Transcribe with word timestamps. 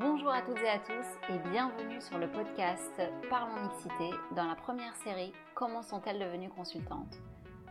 Bonjour 0.00 0.30
à 0.30 0.42
toutes 0.42 0.58
et 0.58 0.68
à 0.68 0.78
tous 0.78 1.06
et 1.28 1.50
bienvenue 1.50 2.00
sur 2.00 2.18
le 2.18 2.30
podcast 2.30 3.02
Parlons 3.28 3.64
Mixité 3.64 4.16
dans 4.36 4.44
la 4.44 4.54
première 4.54 4.94
série 4.94 5.32
Comment 5.56 5.82
sont-elles 5.82 6.20
devenues 6.20 6.50
consultantes 6.50 7.18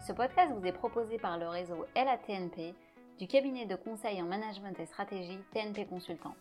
Ce 0.06 0.12
podcast 0.12 0.52
vous 0.54 0.66
est 0.66 0.74
proposé 0.74 1.18
par 1.20 1.38
le 1.38 1.48
réseau 1.48 1.86
LATNP 1.96 2.76
du 3.18 3.28
cabinet 3.28 3.66
de 3.66 3.78
conseil 3.78 4.22
en 4.22 4.26
management 4.26 4.78
et 4.78 4.86
stratégie 4.88 5.40
TNP 5.54 5.86
Consultant. 5.86 6.36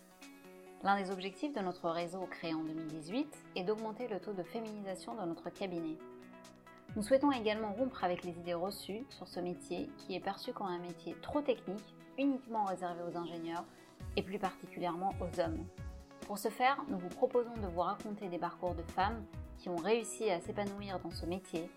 L'un 0.82 1.00
des 1.00 1.12
objectifs 1.12 1.54
de 1.54 1.60
notre 1.60 1.88
réseau 1.88 2.26
créé 2.32 2.52
en 2.52 2.64
2018 2.64 3.28
est 3.54 3.62
d'augmenter 3.62 4.08
le 4.08 4.18
taux 4.18 4.32
de 4.32 4.42
féminisation 4.42 5.14
de 5.14 5.24
notre 5.24 5.50
cabinet. 5.50 5.98
Nous 6.96 7.02
souhaitons 7.02 7.30
également 7.30 7.72
rompre 7.74 8.02
avec 8.02 8.24
les 8.24 8.36
idées 8.36 8.54
reçues 8.54 9.06
sur 9.10 9.28
ce 9.28 9.38
métier 9.38 9.88
qui 9.98 10.16
est 10.16 10.20
perçu 10.20 10.52
comme 10.52 10.66
un 10.66 10.80
métier 10.80 11.14
trop 11.22 11.42
technique, 11.42 11.94
uniquement 12.18 12.64
réservé 12.64 13.02
aux 13.08 13.16
ingénieurs 13.16 13.64
et 14.16 14.22
plus 14.22 14.38
particulièrement 14.38 15.12
aux 15.20 15.40
hommes. 15.40 15.64
Pour 16.26 16.38
ce 16.38 16.48
faire, 16.48 16.82
nous 16.88 16.98
vous 16.98 17.08
proposons 17.08 17.54
de 17.54 17.66
vous 17.68 17.80
raconter 17.80 18.28
des 18.28 18.38
parcours 18.38 18.74
de 18.74 18.82
femmes 18.82 19.24
qui 19.58 19.68
ont 19.68 19.76
réussi 19.76 20.30
à 20.30 20.40
s'épanouir 20.40 20.98
dans 21.00 21.10
ce 21.10 21.26
métier, 21.26 21.70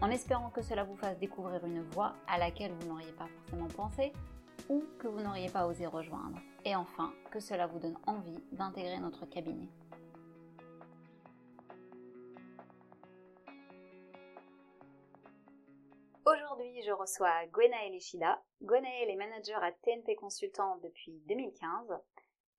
en 0.00 0.10
espérant 0.10 0.50
que 0.50 0.62
cela 0.62 0.84
vous 0.84 0.96
fasse 0.96 1.18
découvrir 1.18 1.64
une 1.64 1.82
voie 1.82 2.14
à 2.28 2.38
laquelle 2.38 2.72
vous 2.72 2.88
n'auriez 2.88 3.12
pas 3.12 3.26
forcément 3.26 3.68
pensé 3.68 4.12
ou 4.68 4.84
que 4.98 5.08
vous 5.08 5.20
n'auriez 5.20 5.48
pas 5.48 5.66
osé 5.66 5.86
rejoindre. 5.86 6.38
Et 6.64 6.74
enfin, 6.74 7.12
que 7.30 7.40
cela 7.40 7.66
vous 7.66 7.78
donne 7.78 7.96
envie 8.06 8.42
d'intégrer 8.52 8.98
notre 8.98 9.24
cabinet. 9.26 9.68
Je 16.86 16.92
reçois 16.92 17.46
Gwenaëlle 17.46 17.96
Ishida. 17.96 18.40
Gwenaëlle 18.62 19.10
est 19.10 19.16
manager 19.16 19.60
à 19.64 19.72
TNP 19.72 20.14
Consultant 20.14 20.76
depuis 20.84 21.20
2015. 21.26 21.88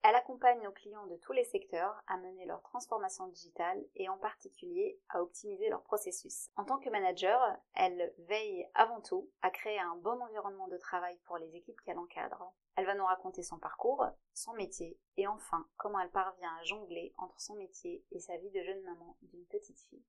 Elle 0.03 0.15
accompagne 0.15 0.61
nos 0.61 0.71
clients 0.71 1.07
de 1.07 1.15
tous 1.15 1.31
les 1.31 1.45
secteurs 1.45 1.95
à 2.07 2.17
mener 2.17 2.45
leur 2.45 2.61
transformation 2.61 3.27
digitale 3.27 3.81
et 3.95 4.09
en 4.09 4.17
particulier 4.17 4.99
à 5.09 5.21
optimiser 5.23 5.69
leur 5.69 5.81
processus. 5.83 6.49
En 6.57 6.65
tant 6.65 6.77
que 6.77 6.89
manager, 6.89 7.39
elle 7.73 8.13
veille 8.27 8.67
avant 8.73 8.99
tout 8.99 9.29
à 9.41 9.49
créer 9.49 9.79
un 9.79 9.95
bon 9.95 10.21
environnement 10.21 10.67
de 10.67 10.77
travail 10.77 11.17
pour 11.25 11.37
les 11.37 11.55
équipes 11.55 11.79
qu'elle 11.85 11.97
encadre. 11.97 12.53
Elle 12.75 12.85
va 12.85 12.95
nous 12.95 13.05
raconter 13.05 13.43
son 13.43 13.59
parcours, 13.59 14.05
son 14.33 14.53
métier 14.53 14.99
et 15.15 15.25
enfin 15.27 15.65
comment 15.77 16.01
elle 16.01 16.11
parvient 16.11 16.53
à 16.59 16.63
jongler 16.63 17.13
entre 17.17 17.39
son 17.39 17.55
métier 17.55 18.03
et 18.11 18.19
sa 18.19 18.35
vie 18.35 18.51
de 18.51 18.61
jeune 18.61 18.81
maman 18.81 19.17
d'une 19.21 19.45
petite 19.45 19.79
fille. 19.89 20.03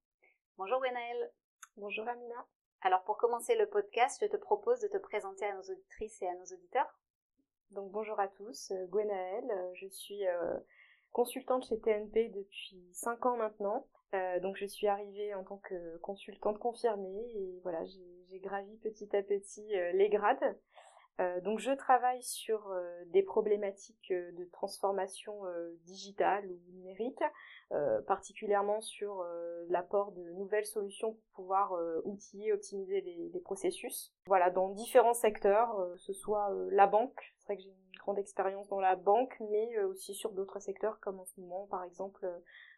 Bonjour 0.56 0.80
Gwenaëlle. 0.80 1.32
Bonjour 1.76 2.08
Amina. 2.08 2.46
Alors 2.80 3.02
pour 3.02 3.16
commencer 3.16 3.56
le 3.56 3.66
podcast, 3.66 4.18
je 4.22 4.26
te 4.28 4.36
propose 4.36 4.80
de 4.80 4.86
te 4.86 4.98
présenter 4.98 5.44
à 5.44 5.54
nos 5.54 5.62
auditrices 5.62 6.22
et 6.22 6.28
à 6.28 6.34
nos 6.34 6.44
auditeurs. 6.44 6.86
Donc 7.72 7.90
bonjour 7.90 8.20
à 8.20 8.28
tous, 8.28 8.70
euh, 8.70 8.86
Gwenaëlle, 8.86 9.50
euh, 9.50 9.74
je 9.74 9.88
suis 9.88 10.24
euh, 10.28 10.56
consultante 11.10 11.66
chez 11.66 11.80
TNP 11.80 12.28
depuis 12.28 12.88
5 12.92 13.26
ans 13.26 13.36
maintenant. 13.36 13.84
donc 14.42 14.56
je 14.56 14.64
suis 14.64 14.86
arrivée 14.86 15.34
en 15.34 15.42
tant 15.42 15.58
que 15.58 15.96
consultante 15.98 16.58
confirmée 16.60 17.20
et 17.34 17.60
voilà, 17.64 17.84
j'ai 17.84 18.38
gravi 18.38 18.76
petit 18.76 19.14
à 19.14 19.22
petit 19.22 19.66
les 19.94 20.08
grades. 20.08 20.56
Donc 21.42 21.58
je 21.58 21.72
travaille 21.72 22.22
sur 22.22 22.72
des 23.06 23.22
problématiques 23.22 24.12
de 24.12 24.44
transformation 24.52 25.42
digitale 25.84 26.46
ou 26.46 26.72
numérique, 26.72 27.22
particulièrement 28.06 28.80
sur 28.80 29.24
l'apport 29.68 30.12
de 30.12 30.22
nouvelles 30.32 30.66
solutions 30.66 31.14
pour 31.14 31.30
pouvoir 31.34 31.72
outiller, 32.04 32.52
optimiser 32.52 33.00
les, 33.00 33.30
les, 33.32 33.40
processus. 33.40 34.14
Voilà, 34.26 34.50
dans 34.50 34.68
différents 34.70 35.14
secteurs, 35.14 35.76
ce 35.96 36.12
soit 36.12 36.50
la 36.70 36.86
banque, 36.86 37.34
c'est 37.38 37.46
vrai 37.46 37.56
que 37.56 37.62
j'ai 37.62 37.70
une 37.70 37.98
grande 37.98 38.18
expérience 38.18 38.68
dans 38.68 38.80
la 38.80 38.96
banque, 38.96 39.36
mais 39.50 39.78
aussi 39.84 40.14
sur 40.14 40.32
d'autres 40.32 40.60
secteurs 40.60 41.00
comme 41.00 41.18
en 41.18 41.24
ce 41.24 41.40
moment, 41.40 41.66
par 41.66 41.82
exemple, 41.84 42.28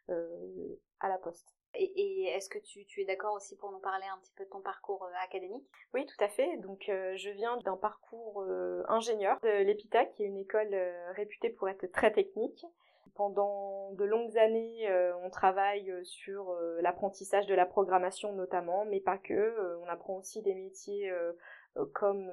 à 0.09 1.09
la 1.09 1.19
poste. 1.19 1.60
Et, 1.75 2.25
est-ce 2.35 2.49
que 2.49 2.59
tu, 2.59 2.85
es 3.01 3.05
d'accord 3.05 3.35
aussi 3.35 3.57
pour 3.57 3.71
nous 3.71 3.79
parler 3.79 4.07
un 4.13 4.19
petit 4.19 4.33
peu 4.37 4.45
de 4.45 4.51
ton 4.51 4.61
parcours 4.61 5.09
académique? 5.23 5.65
Oui, 5.95 6.05
tout 6.07 6.25
à 6.25 6.29
fait. 6.29 6.57
Donc, 6.59 6.85
je 6.87 7.31
viens 7.31 7.57
d'un 7.59 7.77
parcours 7.77 8.45
ingénieur 8.89 9.39
de 9.43 9.63
l'EPITA, 9.63 10.07
qui 10.07 10.25
est 10.25 10.27
une 10.27 10.39
école 10.39 10.75
réputée 11.15 11.51
pour 11.51 11.69
être 11.69 11.87
très 11.87 12.13
technique. 12.13 12.67
Pendant 13.15 13.93
de 13.93 14.05
longues 14.05 14.37
années, 14.39 14.89
on 15.23 15.31
travaille 15.31 15.93
sur 16.05 16.57
l'apprentissage 16.81 17.47
de 17.47 17.55
la 17.55 17.67
programmation 17.67 18.33
notamment, 18.33 18.85
mais 18.85 19.01
pas 19.01 19.19
que. 19.19 19.79
on 19.83 19.87
apprend 19.87 20.17
aussi 20.17 20.43
des 20.43 20.55
métiers 20.55 21.13
comme 21.95 22.31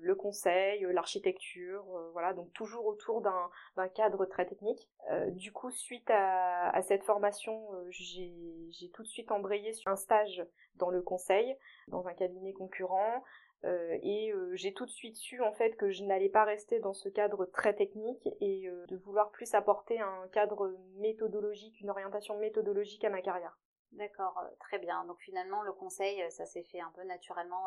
le 0.00 0.14
conseil, 0.14 0.86
l'architecture, 0.92 1.84
voilà, 2.12 2.32
donc 2.32 2.52
toujours 2.52 2.86
autour 2.86 3.20
d'un 3.20 3.88
cadre 3.88 4.24
très 4.26 4.46
technique. 4.46 4.88
du 5.30 5.52
coup, 5.52 5.70
suite 5.70 6.08
à, 6.10 6.80
cette 6.82 7.04
formation, 7.04 7.68
j'ai 7.90 8.90
tout 8.94 9.02
de 9.02 9.08
suite 9.08 9.32
embrayé 9.32 9.72
sur 9.72 9.90
un 9.90 9.96
stage 9.96 10.46
dans 10.76 10.90
le 10.90 11.02
conseil, 11.02 11.56
dans 11.88 12.06
un 12.06 12.14
cabinet 12.14 12.52
concurrent, 12.52 13.24
et 13.64 14.32
j'ai 14.52 14.72
tout 14.72 14.86
de 14.86 14.90
suite 14.90 15.16
su 15.16 15.42
en 15.42 15.52
fait 15.52 15.76
que 15.76 15.90
je 15.90 16.04
n'allais 16.04 16.28
pas 16.28 16.44
rester 16.44 16.78
dans 16.78 16.92
ce 16.92 17.08
cadre 17.08 17.46
très 17.46 17.74
technique 17.74 18.28
et 18.40 18.70
de 18.88 18.96
vouloir 18.96 19.30
plus 19.30 19.54
apporter 19.54 20.00
un 20.00 20.28
cadre 20.32 20.72
méthodologique, 20.98 21.80
une 21.80 21.90
orientation 21.90 22.38
méthodologique 22.38 23.04
à 23.04 23.10
ma 23.10 23.22
carrière. 23.22 23.58
D'accord, 23.92 24.38
très 24.60 24.78
bien. 24.78 25.04
Donc 25.06 25.18
finalement, 25.20 25.62
le 25.62 25.72
conseil, 25.72 26.22
ça 26.30 26.44
s'est 26.44 26.64
fait 26.64 26.80
un 26.80 26.92
peu 26.94 27.02
naturellement 27.04 27.64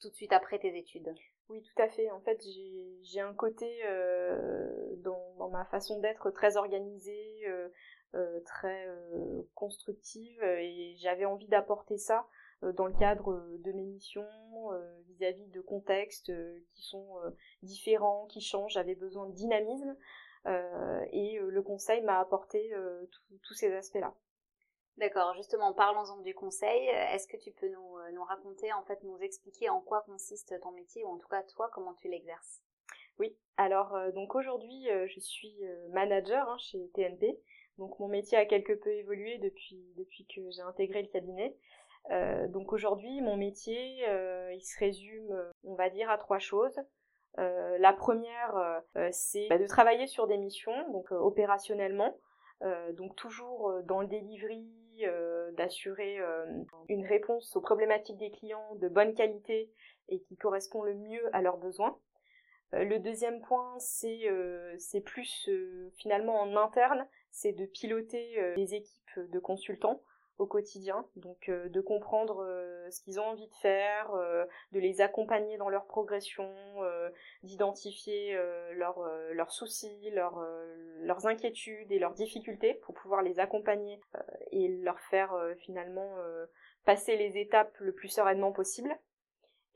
tout 0.00 0.08
de 0.08 0.14
suite 0.14 0.32
après 0.32 0.58
tes 0.58 0.76
études. 0.76 1.12
Oui, 1.48 1.62
tout 1.62 1.82
à 1.82 1.88
fait. 1.88 2.10
En 2.10 2.20
fait, 2.20 2.40
j'ai 3.02 3.20
un 3.20 3.34
côté 3.34 3.82
dans, 4.98 5.48
ma 5.50 5.64
façon 5.66 6.00
d'être 6.00 6.30
très 6.30 6.56
organisée, 6.56 7.46
très 8.44 8.88
constructive, 9.54 10.42
et 10.42 10.94
j'avais 10.98 11.24
envie 11.24 11.48
d'apporter 11.48 11.98
ça 11.98 12.26
dans 12.62 12.86
le 12.86 12.94
cadre 12.94 13.44
de 13.58 13.72
mes 13.72 13.84
missions 13.84 14.26
vis-à-vis 15.08 15.48
de 15.48 15.60
contextes 15.60 16.32
qui 16.74 16.82
sont 16.82 17.16
différents, 17.62 18.26
qui 18.26 18.40
changent. 18.40 18.72
J'avais 18.72 18.94
besoin 18.94 19.28
de 19.28 19.34
dynamisme 19.34 19.96
et 20.46 21.38
le 21.38 21.62
conseil 21.62 22.02
m'a 22.02 22.20
apporté 22.20 22.72
tous 23.42 23.54
ces 23.54 23.72
aspects-là. 23.72 24.14
D'accord, 24.98 25.34
justement, 25.34 25.72
parlons-en 25.72 26.18
du 26.18 26.34
conseil. 26.34 26.86
Est-ce 26.86 27.26
que 27.26 27.38
tu 27.38 27.50
peux 27.50 27.68
nous, 27.68 27.98
euh, 27.98 28.12
nous, 28.12 28.24
raconter, 28.24 28.72
en 28.72 28.82
fait, 28.82 29.02
nous 29.04 29.16
expliquer 29.18 29.70
en 29.70 29.80
quoi 29.80 30.02
consiste 30.02 30.58
ton 30.60 30.70
métier, 30.72 31.02
ou 31.04 31.08
en 31.08 31.18
tout 31.18 31.28
cas 31.28 31.42
toi, 31.42 31.70
comment 31.72 31.94
tu 31.94 32.08
l'exerces? 32.08 32.62
Oui, 33.18 33.36
alors 33.56 33.94
euh, 33.94 34.10
donc 34.12 34.34
aujourd'hui, 34.34 34.90
euh, 34.90 35.06
je 35.06 35.20
suis 35.20 35.56
manager 35.90 36.48
hein, 36.48 36.58
chez 36.58 36.90
TNP. 36.94 37.38
Donc 37.78 37.98
mon 37.98 38.08
métier 38.08 38.36
a 38.36 38.44
quelque 38.44 38.74
peu 38.74 38.90
évolué 38.90 39.38
depuis, 39.38 39.82
depuis 39.96 40.26
que 40.26 40.50
j'ai 40.50 40.60
intégré 40.62 41.02
le 41.02 41.08
cabinet. 41.08 41.56
donc 42.48 42.72
aujourd'hui, 42.72 43.22
mon 43.22 43.36
métier, 43.36 44.04
il 44.52 44.60
se 44.60 44.78
résume, 44.78 45.34
on 45.64 45.74
va 45.74 45.88
dire, 45.88 46.10
à 46.10 46.18
trois 46.18 46.38
choses. 46.38 46.78
la 47.38 47.92
première, 47.94 48.82
c'est 49.10 49.48
bah, 49.48 49.56
de 49.56 49.66
travailler 49.66 50.06
sur 50.06 50.26
des 50.26 50.36
missions, 50.36 50.92
donc 50.92 51.10
opérationnellement, 51.12 52.14
donc 52.92 53.16
toujours 53.16 53.72
dans 53.84 54.02
le 54.02 54.06
delivery, 54.06 54.68
euh, 55.02 55.50
d'assurer 55.52 56.18
euh, 56.20 56.44
une 56.88 57.06
réponse 57.06 57.56
aux 57.56 57.60
problématiques 57.60 58.18
des 58.18 58.30
clients 58.30 58.74
de 58.76 58.88
bonne 58.88 59.14
qualité 59.14 59.70
et 60.08 60.20
qui 60.20 60.36
correspond 60.36 60.82
le 60.82 60.94
mieux 60.94 61.34
à 61.34 61.42
leurs 61.42 61.56
besoins. 61.56 61.98
Euh, 62.74 62.84
le 62.84 62.98
deuxième 62.98 63.40
point, 63.40 63.74
c'est 63.78 65.00
plus 65.04 65.48
finalement 65.96 66.40
en 66.40 66.56
interne, 66.56 67.06
c'est 67.30 67.52
de 67.52 67.66
piloter 67.66 68.54
les 68.56 68.74
équipes 68.74 69.18
de 69.30 69.38
consultants 69.38 70.02
au 70.38 70.46
quotidien, 70.46 71.06
donc 71.16 71.50
de 71.50 71.80
comprendre 71.80 72.44
ce 72.90 73.00
qu'ils 73.02 73.20
ont 73.20 73.24
envie 73.24 73.48
de 73.48 73.54
faire, 73.54 74.12
de 74.72 74.80
les 74.80 75.00
accompagner 75.00 75.56
dans 75.56 75.68
leur 75.68 75.86
progression, 75.86 76.52
d'identifier 77.42 78.36
leurs 78.72 79.52
soucis, 79.52 80.10
leurs 80.10 81.26
inquiétudes 81.26 81.92
et 81.92 81.98
leurs 81.98 82.14
difficultés 82.14 82.74
pour 82.74 82.94
pouvoir 82.94 83.22
les 83.22 83.38
accompagner 83.38 84.00
et 84.50 84.68
leur 84.68 84.98
faire 85.10 85.34
finalement 85.58 86.16
passer 86.84 87.16
les 87.16 87.38
étapes 87.38 87.76
le 87.78 87.92
plus 87.92 88.08
sereinement 88.08 88.52
possible. 88.52 88.96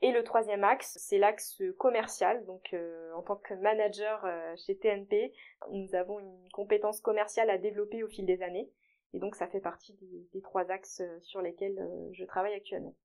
Et 0.01 0.11
le 0.11 0.23
troisième 0.23 0.63
axe, 0.63 0.95
c'est 0.99 1.17
l'axe 1.17 1.63
commercial. 1.79 2.45
Donc, 2.45 2.75
en 3.15 3.23
tant 3.23 3.37
que 3.37 3.55
manager 3.55 4.27
chez 4.57 4.77
TNP, 4.77 5.33
nous 5.71 5.95
avons 5.95 6.19
une 6.19 6.49
compétence 6.51 7.01
commerciale 7.01 7.49
à 7.49 7.57
développer 7.57 8.03
au 8.03 8.07
fil 8.07 8.25
des 8.25 8.43
années. 8.43 8.69
Et 9.13 9.19
donc 9.19 9.35
ça 9.35 9.47
fait 9.47 9.59
partie 9.59 9.97
des, 10.33 10.41
trois 10.41 10.69
axes 10.69 11.01
euh, 11.01 11.19
sur 11.21 11.41
lesquels 11.41 11.79
euh, 11.79 12.09
je 12.11 12.25
travaille 12.25 12.53
actuellement. 12.53 12.95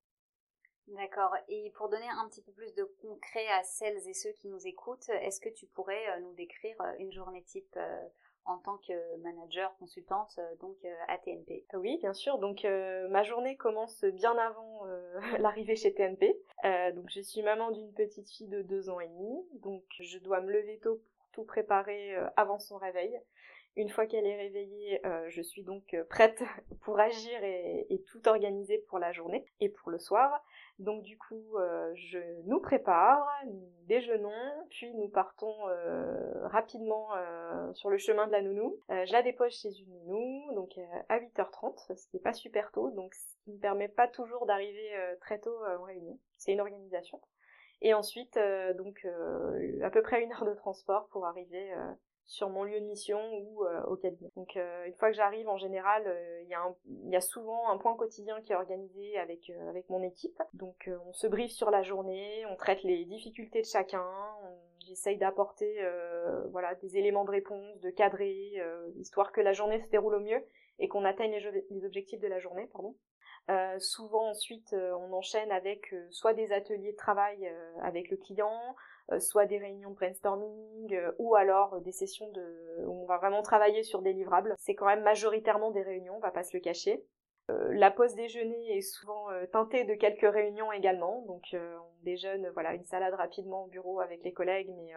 D'accord. 0.87 1.33
Et 1.47 1.71
pour 1.77 1.87
donner 1.87 2.09
un 2.09 2.27
petit 2.27 2.41
peu 2.41 2.51
plus 2.51 2.73
de 2.75 2.83
concret 3.01 3.47
à 3.47 3.63
celles 3.63 4.05
et 4.07 4.13
ceux 4.13 4.31
qui 4.33 4.49
nous 4.49 4.67
écoutent, 4.67 5.07
est-ce 5.09 5.39
que 5.39 5.49
tu 5.49 5.65
pourrais 5.67 6.09
euh, 6.09 6.19
nous 6.19 6.33
décrire 6.33 6.75
une 6.99 7.11
journée 7.11 7.43
type 7.43 7.77
en 8.45 8.57
tant 8.57 8.77
que 8.79 9.15
manager, 9.21 9.73
consultante, 9.77 10.37
donc 10.59 10.75
à 11.07 11.17
TNP 11.17 11.65
Oui, 11.75 11.97
bien 11.99 12.11
sûr. 12.11 12.37
Donc 12.39 12.65
ma 13.09 13.23
journée 13.23 13.55
commence 13.55 14.03
bien 14.03 14.37
avant 14.37 14.83
l'arrivée 15.39 15.77
chez 15.77 15.93
TNP. 15.93 16.37
donc 16.93 17.09
je 17.09 17.21
suis 17.21 17.41
maman 17.41 17.71
d'une 17.71 17.93
petite 17.93 18.29
fille 18.29 18.49
de 18.49 18.61
deux 18.61 18.89
ans 18.89 18.99
et 18.99 19.07
demi. 19.07 19.47
Donc 19.61 19.85
je 20.01 20.17
dois 20.19 20.41
me 20.41 20.51
lever 20.51 20.79
tôt 20.79 21.01
pour 21.15 21.29
tout 21.31 21.45
préparer 21.45 22.13
avant 22.35 22.59
son 22.59 22.75
réveil. 22.75 23.17
Une 23.75 23.89
fois 23.89 24.05
qu'elle 24.05 24.27
est 24.27 24.37
réveillée, 24.37 25.01
je 25.29 25.41
suis 25.41 25.63
donc 25.63 25.95
prête 26.09 26.43
pour 26.81 26.99
agir 26.99 27.43
et, 27.43 27.87
et, 27.89 28.01
tout 28.03 28.27
organiser 28.27 28.77
pour 28.87 28.99
la 28.99 29.11
journée 29.11 29.45
et 29.59 29.69
pour 29.69 29.89
le 29.89 29.99
soir. 29.99 30.43
Donc 30.79 31.03
du 31.03 31.17
coup, 31.17 31.57
euh, 31.57 31.91
je 31.93 32.19
nous 32.45 32.59
prépare, 32.59 33.27
nous 33.45 33.69
déjeunons, 33.87 34.31
puis 34.69 34.91
nous 34.95 35.07
partons 35.07 35.55
euh, 35.69 36.47
rapidement 36.47 37.09
euh, 37.15 37.71
sur 37.73 37.89
le 37.89 37.97
chemin 37.97 38.25
de 38.25 38.31
la 38.31 38.41
nounou. 38.41 38.79
je 38.89 39.11
la 39.11 39.21
dépose 39.21 39.53
chez 39.53 39.69
une 39.69 40.05
nounou, 40.05 40.53
donc 40.55 40.79
à 41.09 41.19
8h30, 41.19 41.95
ce 41.95 42.07
qui 42.07 42.15
n'est 42.15 42.23
pas 42.23 42.33
super 42.33 42.71
tôt, 42.71 42.89
donc 42.91 43.13
ce 43.13 43.35
qui 43.43 43.51
ne 43.51 43.55
me 43.55 43.61
permet 43.61 43.87
pas 43.87 44.07
toujours 44.07 44.47
d'arriver 44.47 44.91
très 45.21 45.39
tôt 45.39 45.55
en 45.79 45.83
réunion. 45.83 46.17
C'est 46.37 46.53
une 46.53 46.61
organisation. 46.61 47.21
Et 47.81 47.93
ensuite, 47.93 48.39
donc 48.77 49.05
à 49.83 49.89
peu 49.91 50.01
près 50.01 50.23
une 50.23 50.31
heure 50.31 50.45
de 50.45 50.55
transport 50.55 51.07
pour 51.09 51.25
arriver 51.25 51.71
sur 52.25 52.49
mon 52.49 52.63
lieu 52.63 52.79
de 52.79 52.85
mission 52.85 53.19
ou 53.37 53.65
euh, 53.65 53.83
au 53.83 53.95
cabinet. 53.95 54.31
Donc 54.35 54.55
euh, 54.55 54.85
une 54.85 54.95
fois 54.95 55.09
que 55.09 55.15
j'arrive, 55.15 55.47
en 55.49 55.57
général, 55.57 56.03
euh, 56.07 56.41
il 56.41 57.09
y, 57.09 57.15
a 57.15 57.21
souvent 57.21 57.69
un 57.69 57.77
point 57.77 57.95
quotidien 57.95 58.41
qui 58.41 58.53
est 58.53 58.55
organisé 58.55 59.17
avec, 59.17 59.49
avec 59.69 59.89
mon 59.89 60.01
équipe. 60.01 60.41
Donc 60.53 60.89
on 61.05 61.13
se 61.13 61.27
briefe 61.27 61.51
sur 61.51 61.69
la 61.69 61.83
journée, 61.83 62.45
on 62.49 62.55
traite 62.55 62.83
les 62.83 63.05
difficultés 63.05 63.61
de 63.61 63.67
chacun, 63.67 64.05
j'essaye 64.79 65.17
d'apporter 65.17 65.79
voilà 66.51 66.75
des 66.75 66.97
éléments 66.97 67.25
de 67.25 67.31
réponse, 67.31 67.79
de 67.81 67.89
cadrer, 67.89 68.61
histoire 68.95 69.31
que 69.31 69.41
la 69.41 69.53
journée 69.53 69.81
se 69.81 69.89
déroule 69.89 70.15
au 70.15 70.19
mieux 70.19 70.43
et 70.79 70.87
qu'on 70.87 71.05
atteigne 71.05 71.37
les, 71.69 71.85
objectifs 71.85 72.19
de 72.19 72.27
la 72.27 72.39
journée. 72.39 72.69
Souvent 73.79 74.29
ensuite 74.29 74.73
on 74.73 75.13
enchaîne 75.13 75.51
avec 75.51 75.93
soit 76.09 76.33
des 76.33 76.51
ateliers 76.51 76.93
de 76.93 76.97
travail 76.97 77.51
avec 77.81 78.09
le 78.09 78.17
client, 78.17 78.75
soit 79.19 79.45
des 79.45 79.57
réunions 79.57 79.91
de 79.91 79.95
brainstorming 79.95 80.93
euh, 80.93 81.11
ou 81.19 81.35
alors 81.35 81.75
euh, 81.75 81.79
des 81.81 81.91
sessions 81.91 82.31
où 82.85 83.03
on 83.03 83.05
va 83.05 83.17
vraiment 83.17 83.41
travailler 83.41 83.83
sur 83.83 84.01
des 84.01 84.13
livrables. 84.13 84.53
C'est 84.57 84.75
quand 84.75 84.85
même 84.85 85.03
majoritairement 85.03 85.71
des 85.71 85.81
réunions, 85.81 86.15
on 86.15 86.19
va 86.19 86.31
pas 86.31 86.43
se 86.43 86.55
le 86.55 86.61
cacher. 86.61 87.03
la 87.49 87.91
pause 87.91 88.15
déjeuner 88.15 88.77
est 88.77 88.81
souvent 88.81 89.27
teintée 89.51 89.83
de 89.83 89.95
quelques 89.95 90.31
réunions 90.31 90.71
également, 90.71 91.23
donc 91.27 91.43
on 91.53 92.03
déjeune 92.03 92.49
voilà 92.53 92.73
une 92.73 92.85
salade 92.85 93.13
rapidement 93.15 93.65
au 93.65 93.67
bureau 93.67 93.99
avec 93.99 94.23
les 94.23 94.31
collègues, 94.31 94.71
mais 94.77 94.93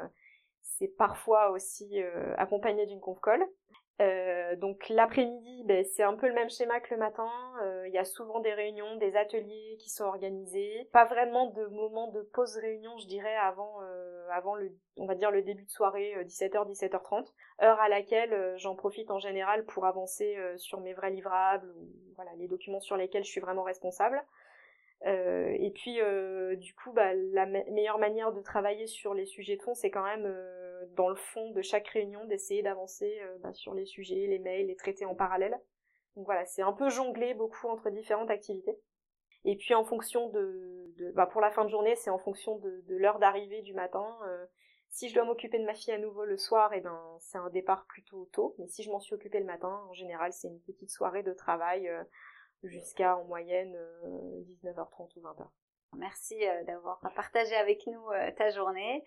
c'est 0.62 0.88
parfois 0.96 1.50
aussi 1.50 2.00
accompagné 2.38 2.86
d'une 2.86 3.00
conf 3.00 3.20
call. 3.20 3.44
Euh, 4.02 4.56
donc 4.56 4.88
l'après-midi, 4.90 5.62
ben, 5.64 5.84
c'est 5.84 6.02
un 6.02 6.14
peu 6.14 6.28
le 6.28 6.34
même 6.34 6.50
schéma 6.50 6.80
que 6.80 6.92
le 6.92 7.00
matin. 7.00 7.30
Euh, 7.62 7.88
il 7.88 7.94
y 7.94 7.98
a 7.98 8.04
souvent 8.04 8.40
des 8.40 8.52
réunions, 8.52 8.96
des 8.96 9.16
ateliers 9.16 9.76
qui 9.78 9.88
sont 9.88 10.04
organisés. 10.04 10.88
Pas 10.92 11.06
vraiment 11.06 11.46
de 11.46 11.66
moment 11.66 12.08
de 12.08 12.20
pause 12.20 12.56
réunion, 12.56 12.96
je 12.98 13.06
dirais, 13.06 13.36
avant, 13.36 13.80
euh, 13.82 14.28
avant 14.30 14.54
le, 14.54 14.70
on 14.98 15.06
va 15.06 15.14
dire 15.14 15.30
le 15.30 15.42
début 15.42 15.64
de 15.64 15.70
soirée, 15.70 16.14
17h, 16.24 16.68
17h30, 16.70 17.32
heure 17.62 17.80
à 17.80 17.88
laquelle 17.88 18.54
j'en 18.56 18.74
profite 18.74 19.10
en 19.10 19.18
général 19.18 19.64
pour 19.64 19.86
avancer 19.86 20.36
sur 20.56 20.80
mes 20.80 20.92
vrais 20.92 21.10
livrables 21.10 21.72
voilà 22.16 22.30
les 22.36 22.48
documents 22.48 22.80
sur 22.80 22.96
lesquels 22.96 23.24
je 23.24 23.30
suis 23.30 23.40
vraiment 23.40 23.62
responsable. 23.62 24.22
Euh, 25.04 25.54
et 25.58 25.70
puis, 25.70 26.00
euh, 26.00 26.56
du 26.56 26.74
coup, 26.74 26.92
bah, 26.92 27.12
la 27.14 27.46
meilleure 27.46 27.98
manière 27.98 28.32
de 28.32 28.40
travailler 28.40 28.86
sur 28.86 29.14
les 29.14 29.26
sujets 29.26 29.56
de 29.56 29.62
fond, 29.62 29.74
c'est 29.74 29.90
quand 29.90 30.04
même, 30.04 30.24
euh, 30.24 30.65
dans 30.96 31.08
le 31.08 31.16
fond 31.16 31.50
de 31.50 31.62
chaque 31.62 31.88
réunion, 31.88 32.24
d'essayer 32.26 32.62
d'avancer 32.62 33.20
bah, 33.40 33.52
sur 33.52 33.74
les 33.74 33.86
sujets, 33.86 34.26
les 34.26 34.38
mails, 34.38 34.66
les 34.66 34.76
traités 34.76 35.04
en 35.04 35.14
parallèle. 35.14 35.58
Donc 36.16 36.26
voilà, 36.26 36.44
c'est 36.46 36.62
un 36.62 36.72
peu 36.72 36.88
jongler 36.88 37.34
beaucoup 37.34 37.68
entre 37.68 37.90
différentes 37.90 38.30
activités. 38.30 38.78
Et 39.44 39.56
puis 39.56 39.74
en 39.74 39.84
fonction 39.84 40.28
de, 40.30 41.12
bah, 41.14 41.26
pour 41.26 41.40
la 41.40 41.50
fin 41.50 41.64
de 41.64 41.70
journée, 41.70 41.94
c'est 41.96 42.10
en 42.10 42.18
fonction 42.18 42.58
de, 42.58 42.82
l'heure 42.88 43.18
d'arrivée 43.18 43.62
du 43.62 43.74
matin. 43.74 44.18
si 44.88 45.08
je 45.08 45.14
dois 45.14 45.24
m'occuper 45.24 45.58
de 45.58 45.64
ma 45.64 45.74
fille 45.74 45.92
à 45.92 45.98
nouveau 45.98 46.24
le 46.24 46.36
soir, 46.36 46.72
et 46.72 46.78
eh 46.78 46.80
ben 46.80 47.16
c'est 47.20 47.38
un 47.38 47.50
départ 47.50 47.86
plutôt 47.86 48.28
tôt. 48.32 48.54
Mais 48.58 48.66
si 48.68 48.82
je 48.82 48.90
m'en 48.90 49.00
suis 49.00 49.14
occupée 49.14 49.40
le 49.40 49.46
matin, 49.46 49.84
en 49.88 49.92
général, 49.92 50.32
c'est 50.32 50.48
une 50.48 50.60
petite 50.60 50.90
soirée 50.90 51.22
de 51.22 51.32
travail 51.32 51.90
jusqu'à 52.62 53.16
en 53.16 53.24
moyenne 53.24 53.76
19h30 54.62 55.10
euh, 55.16 55.20
ou 55.20 55.22
20h. 55.22 55.48
Merci 55.96 56.46
euh, 56.46 56.64
d'avoir 56.64 57.00
partagé 57.14 57.54
avec 57.54 57.86
nous 57.86 58.10
euh, 58.10 58.30
ta 58.36 58.50
journée. 58.50 59.04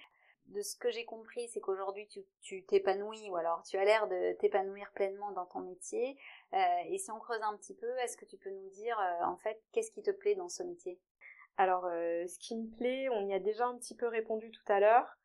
De 0.50 0.62
ce 0.62 0.76
que 0.76 0.90
j'ai 0.90 1.06
compris, 1.06 1.48
c'est 1.50 1.60
qu'aujourd'hui 1.60 2.08
tu 2.42 2.64
t'épanouis 2.66 3.30
ou 3.30 3.36
alors 3.36 3.62
tu 3.64 3.78
as 3.78 3.86
l'air 3.86 4.08
de 4.08 4.34
t'épanouir 4.34 4.92
pleinement 4.94 5.32
dans 5.32 5.46
ton 5.46 5.60
métier. 5.60 6.18
et 6.54 6.98
si 6.98 7.12
on 7.12 7.20
creuse 7.20 7.42
un 7.44 7.56
petit 7.56 7.76
peu, 7.76 7.98
est-ce 8.00 8.18
que 8.18 8.26
tu 8.26 8.38
peux 8.38 8.50
nous 8.50 8.70
dire 8.70 8.98
en 9.24 9.38
fait 9.38 9.62
qu'est-ce 9.72 9.92
qui 9.92 10.02
te 10.02 10.10
plaît 10.10 10.34
dans 10.34 10.50
ce 10.50 10.64
métier? 10.64 11.00
Alors 11.58 11.84
ce 11.84 12.40
qui 12.40 12.56
me 12.56 12.68
plaît, 12.78 13.10
on 13.10 13.28
y 13.28 13.34
a 13.34 13.40
déjà 13.40 13.68
un 13.68 13.78
petit 13.78 13.96
peu 13.96 14.08
répondu 14.08 14.50
tout 14.50 14.72
à 14.72 14.80
l'heure. 14.80 15.20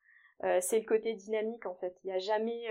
c'est 0.61 0.79
le 0.79 0.85
côté 0.85 1.15
dynamique 1.15 1.65
en 1.65 1.75
fait. 1.75 1.97
Il 2.05 2.11
y 2.11 2.13
a 2.13 2.19
jamais, 2.19 2.69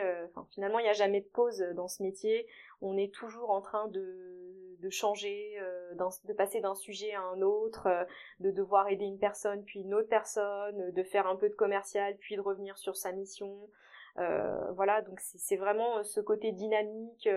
finalement, 0.52 0.78
il 0.78 0.84
n'y 0.84 0.90
a 0.90 0.94
jamais 0.94 1.22
de 1.22 1.30
pause 1.30 1.60
dans 1.76 1.88
ce 1.88 2.04
métier. 2.04 2.48
On 2.82 2.98
est 2.98 3.12
toujours 3.12 3.50
en 3.50 3.62
train 3.62 3.88
de 3.88 4.43
de 4.84 4.90
changer, 4.90 5.58
euh, 5.60 5.96
de 6.26 6.34
passer 6.34 6.60
d'un 6.60 6.76
sujet 6.76 7.14
à 7.14 7.22
un 7.22 7.42
autre, 7.42 7.88
euh, 7.88 8.04
de 8.42 8.52
devoir 8.52 8.90
aider 8.90 9.06
une 9.06 9.18
personne 9.18 9.64
puis 9.64 9.82
une 9.82 9.94
autre 9.94 10.10
personne, 10.10 10.92
de 10.92 11.04
faire 11.04 11.26
un 11.28 11.36
peu 11.36 11.50
de 11.50 11.56
commercial 11.56 12.16
puis 12.18 12.36
de 12.36 12.42
revenir 12.42 12.78
sur 12.78 12.96
sa 12.96 13.12
mission. 13.14 13.70
Euh, 14.18 14.72
voilà, 14.74 15.02
donc 15.02 15.20
c'est 15.22 15.56
vraiment 15.56 16.04
ce 16.04 16.20
côté 16.20 16.52
dynamique, 16.52 17.28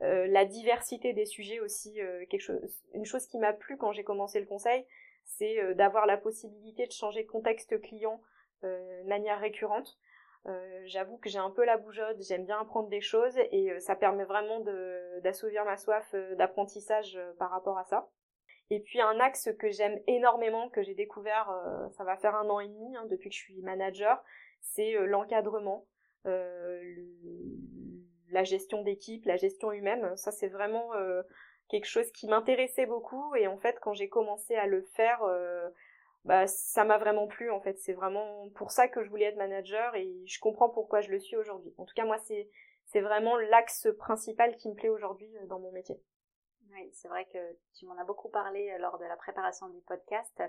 la 0.00 0.44
diversité 0.44 1.12
des 1.12 1.26
sujets 1.26 1.60
aussi, 1.60 2.00
quelque 2.28 2.40
chose, 2.40 2.60
une 2.94 3.04
chose 3.04 3.26
qui 3.26 3.38
m'a 3.38 3.52
plu 3.52 3.76
quand 3.76 3.92
j'ai 3.92 4.04
commencé 4.04 4.40
le 4.40 4.46
conseil, 4.46 4.84
c'est 5.24 5.74
d'avoir 5.74 6.06
la 6.06 6.16
possibilité 6.16 6.86
de 6.86 6.92
changer 6.92 7.24
contexte 7.24 7.80
client 7.80 8.20
de 8.62 9.06
manière 9.08 9.38
récurrente. 9.38 9.98
Euh, 10.46 10.82
j'avoue 10.86 11.18
que 11.18 11.28
j'ai 11.28 11.38
un 11.38 11.50
peu 11.50 11.64
la 11.64 11.76
bougeotte, 11.76 12.22
j'aime 12.22 12.44
bien 12.44 12.60
apprendre 12.60 12.88
des 12.88 13.00
choses 13.00 13.36
et 13.50 13.72
euh, 13.72 13.80
ça 13.80 13.96
permet 13.96 14.24
vraiment 14.24 14.60
d'assouvir 15.22 15.64
ma 15.64 15.76
soif 15.76 16.08
euh, 16.14 16.36
d'apprentissage 16.36 17.18
par 17.38 17.50
rapport 17.50 17.76
à 17.78 17.84
ça. 17.84 18.08
Et 18.70 18.80
puis 18.80 19.00
un 19.00 19.18
axe 19.20 19.50
que 19.58 19.70
j'aime 19.70 19.98
énormément, 20.06 20.68
que 20.68 20.82
j'ai 20.82 20.94
découvert, 20.94 21.50
ça 21.92 22.04
va 22.04 22.18
faire 22.18 22.34
un 22.34 22.50
an 22.50 22.60
et 22.60 22.68
demi 22.68 22.96
hein, 22.96 23.06
depuis 23.10 23.30
que 23.30 23.34
je 23.34 23.40
suis 23.40 23.62
manager, 23.62 24.22
c'est 24.60 24.92
l'encadrement, 25.06 25.86
la 26.26 26.34
gestion 28.44 28.82
d'équipe, 28.82 29.24
la 29.24 29.38
gestion 29.38 29.72
humaine. 29.72 30.14
Ça 30.18 30.32
c'est 30.32 30.48
vraiment 30.48 30.90
quelque 31.70 31.86
chose 31.86 32.12
qui 32.12 32.28
m'intéressait 32.28 32.84
beaucoup 32.84 33.34
et 33.36 33.46
en 33.46 33.56
fait 33.56 33.78
quand 33.80 33.94
j'ai 33.94 34.10
commencé 34.10 34.54
à 34.54 34.66
le 34.66 34.82
faire, 34.82 35.24
bah 36.28 36.46
ça 36.46 36.84
m'a 36.84 36.98
vraiment 36.98 37.26
plu 37.26 37.50
en 37.50 37.60
fait. 37.62 37.78
C'est 37.78 37.94
vraiment 37.94 38.50
pour 38.50 38.70
ça 38.70 38.86
que 38.86 39.02
je 39.02 39.08
voulais 39.08 39.24
être 39.24 39.38
manager 39.38 39.94
et 39.96 40.14
je 40.26 40.38
comprends 40.40 40.68
pourquoi 40.68 41.00
je 41.00 41.10
le 41.10 41.18
suis 41.18 41.36
aujourd'hui. 41.36 41.74
En 41.78 41.86
tout 41.86 41.94
cas 41.94 42.04
moi 42.04 42.18
c'est 42.18 42.50
c'est 42.84 43.00
vraiment 43.00 43.38
l'axe 43.38 43.88
principal 43.98 44.54
qui 44.56 44.68
me 44.68 44.74
plaît 44.74 44.90
aujourd'hui 44.90 45.34
euh, 45.38 45.46
dans 45.46 45.58
mon 45.58 45.72
métier. 45.72 45.98
Oui, 46.70 46.90
c'est 46.92 47.08
vrai 47.08 47.24
que 47.32 47.38
tu 47.74 47.86
m'en 47.86 47.96
as 47.96 48.04
beaucoup 48.04 48.28
parlé 48.28 48.70
euh, 48.70 48.78
lors 48.78 48.98
de 48.98 49.06
la 49.06 49.16
préparation 49.16 49.70
du 49.70 49.80
podcast. 49.80 50.42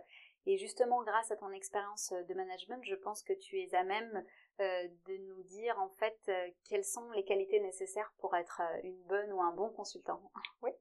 Et 0.46 0.58
justement, 0.58 1.02
grâce 1.04 1.32
à 1.32 1.38
ton 1.38 1.52
expérience 1.52 2.12
euh, 2.12 2.24
de 2.24 2.34
management, 2.34 2.84
je 2.84 2.96
pense 2.96 3.24
que 3.24 3.34
tu 3.34 3.58
es 3.62 3.74
à 3.74 3.84
même 3.84 4.24
de 4.60 5.16
nous 5.30 5.42
dire 5.44 5.80
en 5.80 5.88
fait 6.00 6.30
quelles 6.66 6.84
sont 6.84 7.10
les 7.12 7.24
qualités 7.24 7.62
nécessaires 7.62 8.14
pour 8.18 8.36
être 8.36 8.62
une 8.84 9.02
bonne 9.04 9.32
ou 9.32 9.42
un 9.42 9.54
bon 9.54 9.70
consultant. 9.70 10.22
Oui. 10.62 10.72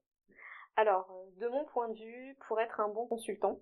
Alors, 0.75 1.15
de 1.37 1.47
mon 1.47 1.65
point 1.65 1.89
de 1.89 1.95
vue, 1.95 2.37
pour 2.49 2.61
être 2.61 2.81
un 2.81 2.89
bon 2.89 3.07
consultant, 3.07 3.61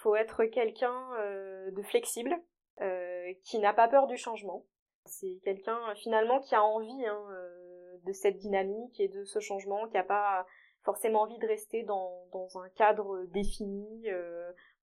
faut 0.00 0.16
être 0.16 0.44
quelqu'un 0.46 0.96
euh, 1.18 1.70
de 1.70 1.82
flexible, 1.82 2.34
euh, 2.80 3.32
qui 3.44 3.58
n'a 3.58 3.72
pas 3.72 3.88
peur 3.88 4.06
du 4.06 4.16
changement. 4.16 4.64
C'est 5.04 5.40
quelqu'un 5.44 5.78
finalement 5.96 6.40
qui 6.40 6.54
a 6.54 6.62
envie 6.62 7.06
hein, 7.06 7.26
euh, 7.30 7.98
de 8.04 8.12
cette 8.12 8.38
dynamique 8.38 8.98
et 8.98 9.08
de 9.08 9.24
ce 9.24 9.40
changement, 9.40 9.86
qui 9.88 9.94
n'a 9.94 10.04
pas 10.04 10.46
forcément 10.82 11.22
envie 11.22 11.38
de 11.38 11.46
rester 11.46 11.82
dans, 11.82 12.28
un 12.32 12.68
cadre 12.70 13.24
défini 13.26 14.06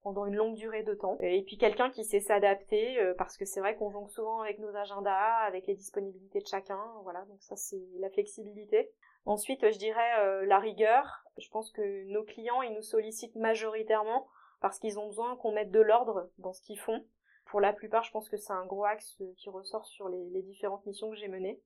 pendant 0.04 0.28
une 0.28 0.36
longue 0.36 0.56
durée 0.56 0.84
de 0.84 0.94
temps. 0.94 1.18
Et 1.22 1.42
puis 1.44 1.58
quelqu'un 1.58 1.90
qui 1.90 2.06
sait 2.06 2.20
s'adapter, 2.20 3.00
parce 3.18 3.36
que 3.36 3.46
c'est 3.46 3.60
vrai 3.60 3.76
qu'on 3.76 3.90
jongle 3.90 4.12
souvent 4.12 4.42
avec 4.42 4.60
nos 4.60 4.76
agendas, 4.76 5.38
avec 5.48 5.66
les 5.66 5.74
disponibilités 5.74 6.40
de 6.40 6.46
chacun, 6.46 6.80
voilà, 7.02 7.26
donc 7.26 7.42
ça 7.42 7.56
c'est 7.56 7.82
la 7.98 8.12
flexibilité. 8.12 8.92
Ensuite, 9.26 9.72
je 9.72 9.80
dirais 9.80 10.46
la 10.46 10.60
rigueur. 10.60 11.24
Je 11.40 11.50
pense 11.50 11.72
que 11.72 12.04
nos 12.12 12.24
clients, 12.24 12.62
ils 12.62 12.74
nous 12.74 12.84
sollicitent 12.84 13.36
majoritairement 13.36 14.28
parce 14.60 14.80
qu'ils 14.80 15.00
ont 15.00 15.08
besoin 15.08 15.36
qu'on 15.38 15.52
mette 15.52 15.72
de 15.72 15.80
l'ordre 15.80 16.30
dans 16.38 16.54
ce 16.54 16.62
qu'ils 16.62 16.80
font. 16.80 17.06
Pour 17.46 17.62
la 17.62 17.74
plupart, 17.74 18.04
je 18.04 18.12
pense 18.12 18.30
que 18.30 18.38
c'est 18.38 18.54
un 18.54 18.66
gros 18.66 18.86
axe 18.86 19.16
euh, 19.22 19.32
qui 19.38 19.50
ressort 19.50 19.86
sur 19.86 20.10
les, 20.10 20.42
différentes 20.42 20.86
missions 20.86 21.10
que 21.10 21.16
j'ai 21.16 21.28
menées. 21.28 21.62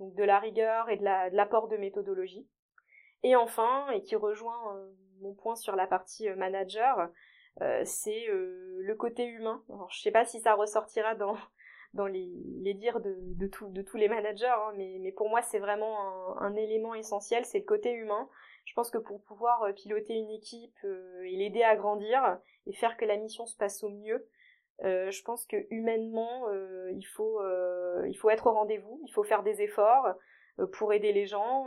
Donc 0.00 0.14
de 0.14 0.24
la 0.24 0.38
rigueur 0.38 0.90
et 0.90 0.96
de 0.96 1.04
l'apport 1.04 1.68
de, 1.68 1.76
méthodologie. 1.76 2.46
Et 3.22 3.36
enfin, 3.36 3.88
et 3.90 4.02
qui 4.02 4.16
rejoint 4.16 4.76
euh, 4.76 4.92
mon 5.20 5.34
point 5.34 5.56
sur 5.56 5.76
la 5.76 5.86
partie 5.86 6.28
euh, 6.28 6.36
manager, 6.36 7.08
c'est 7.84 8.26
le 8.26 8.94
côté 8.96 9.24
humain. 9.24 9.62
Alors, 9.68 9.88
je 9.92 10.02
sais 10.02 10.10
pas 10.10 10.24
si 10.24 10.40
ça 10.40 10.54
ressortira 10.54 11.14
dans, 11.14 11.36
les, 12.08 12.74
dires 12.74 12.98
de, 12.98 13.14
de, 13.16 13.48
de 13.68 13.82
tous 13.82 13.96
les 13.96 14.08
managers, 14.08 14.46
hein, 14.46 14.72
mais, 14.76 15.12
pour 15.12 15.30
moi 15.30 15.40
c'est 15.40 15.60
vraiment 15.60 16.36
un 16.40 16.56
élément 16.56 16.96
essentiel, 16.96 17.44
c'est 17.44 17.60
le 17.60 17.64
côté 17.64 17.92
humain 17.92 18.28
je 18.64 18.72
pense 18.74 18.90
que 18.90 18.98
pour 18.98 19.22
pouvoir 19.22 19.62
euh, 19.62 19.72
piloter 19.72 20.14
une 20.14 20.30
équipe 20.30 20.76
euh, 20.84 21.22
et 21.24 21.36
l'aider 21.36 21.62
à 21.62 21.76
grandir 21.76 22.38
et 22.66 22.72
faire 22.72 22.96
que 22.96 23.04
la 23.04 23.16
mission 23.16 23.46
se 23.46 23.56
passe 23.56 23.82
au 23.84 23.90
mieux, 23.90 24.26
euh, 24.82 25.10
je 25.10 25.22
pense 25.22 25.46
que 25.46 25.56
humainement, 25.70 26.50
il 26.90 27.04
faut 27.04 27.40
il 28.06 28.14
faut 28.14 28.30
être 28.30 28.46
au 28.46 28.52
rendez-vous, 28.52 29.00
il 29.06 29.12
faut 29.12 29.22
faire 29.22 29.42
des 29.42 29.62
efforts. 29.62 30.08
pour 30.72 30.92
aider 30.92 31.12
les 31.12 31.26
gens, 31.26 31.66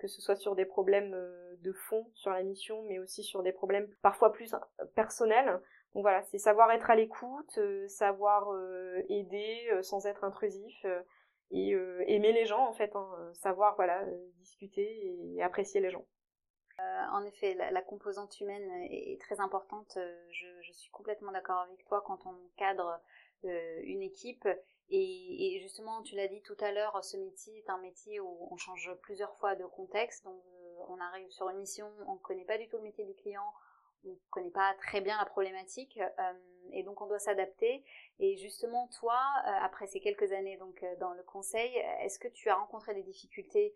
que 0.00 0.06
ce 0.06 0.20
soit 0.20 0.36
sur 0.36 0.54
des 0.54 0.64
problèmes 0.64 1.16
de 1.60 1.72
fond 1.72 2.06
sur 2.14 2.30
la 2.30 2.42
mission, 2.42 2.82
mais 2.82 2.98
aussi 2.98 3.22
sur 3.22 3.42
des 3.42 3.52
problèmes 3.52 3.88
parfois 4.02 4.32
plus 4.32 4.54
personnels. 4.94 5.60
Donc 5.94 6.02
voilà, 6.02 6.22
c'est 6.22 6.38
savoir 6.38 6.70
être 6.72 6.90
à 6.90 6.96
l'écoute, 6.96 7.58
savoir 7.88 8.52
aider 9.08 9.68
sans 9.82 10.06
être 10.06 10.24
intrusif 10.24 10.86
et 11.50 11.70
aimer 12.06 12.32
les 12.32 12.44
gens 12.44 12.66
en 12.68 12.72
fait, 12.72 12.94
hein, 12.94 13.08
savoir 13.34 13.74
voilà 13.76 14.04
discuter 14.38 15.34
et 15.34 15.42
apprécier 15.42 15.80
les 15.80 15.90
gens. 15.90 16.04
Euh, 16.80 17.04
en 17.10 17.24
effet, 17.24 17.54
la, 17.54 17.82
composante 17.82 18.40
humaine 18.40 18.70
est, 18.90 19.20
très 19.20 19.40
importante. 19.40 19.96
Euh, 19.96 20.26
je, 20.30 20.72
suis 20.72 20.90
complètement 20.90 21.32
d'accord 21.32 21.58
avec 21.58 21.84
toi 21.86 22.02
quand 22.06 22.24
on 22.26 22.34
cadre 22.56 23.00
euh, 23.44 23.80
une 23.82 24.02
équipe. 24.02 24.48
Et, 24.90 25.58
justement, 25.60 26.02
tu 26.02 26.14
l'as 26.14 26.28
dit 26.28 26.40
tout 26.42 26.56
à 26.60 26.72
l'heure, 26.72 27.02
ce 27.04 27.16
métier 27.16 27.58
est 27.58 27.68
un 27.68 27.78
métier 27.78 28.20
où 28.20 28.48
on 28.50 28.56
change 28.56 28.90
plusieurs 29.02 29.34
fois 29.36 29.54
de 29.54 29.64
contexte. 29.66 30.26
On 30.88 30.98
arrive 31.00 31.30
sur 31.30 31.48
une 31.50 31.58
mission, 31.58 31.90
on 32.06 32.14
ne 32.14 32.18
connaît 32.18 32.44
pas 32.44 32.56
du 32.56 32.68
tout 32.68 32.76
le 32.76 32.84
métier 32.84 33.04
du 33.04 33.14
client, 33.14 33.52
on 34.06 34.10
ne 34.10 34.16
connaît 34.30 34.50
pas 34.50 34.72
très 34.78 35.00
bien 35.02 35.18
la 35.18 35.26
problématique, 35.26 36.00
et 36.72 36.82
donc 36.84 37.02
on 37.02 37.06
doit 37.06 37.18
s'adapter. 37.18 37.84
Et 38.18 38.38
justement, 38.38 38.88
toi, 38.98 39.20
après 39.60 39.86
ces 39.88 40.00
quelques 40.00 40.32
années 40.32 40.56
donc 40.56 40.82
dans 41.00 41.12
le 41.12 41.22
conseil, 41.22 41.76
est-ce 42.00 42.18
que 42.18 42.28
tu 42.28 42.48
as 42.48 42.54
rencontré 42.54 42.94
des 42.94 43.02
difficultés 43.02 43.74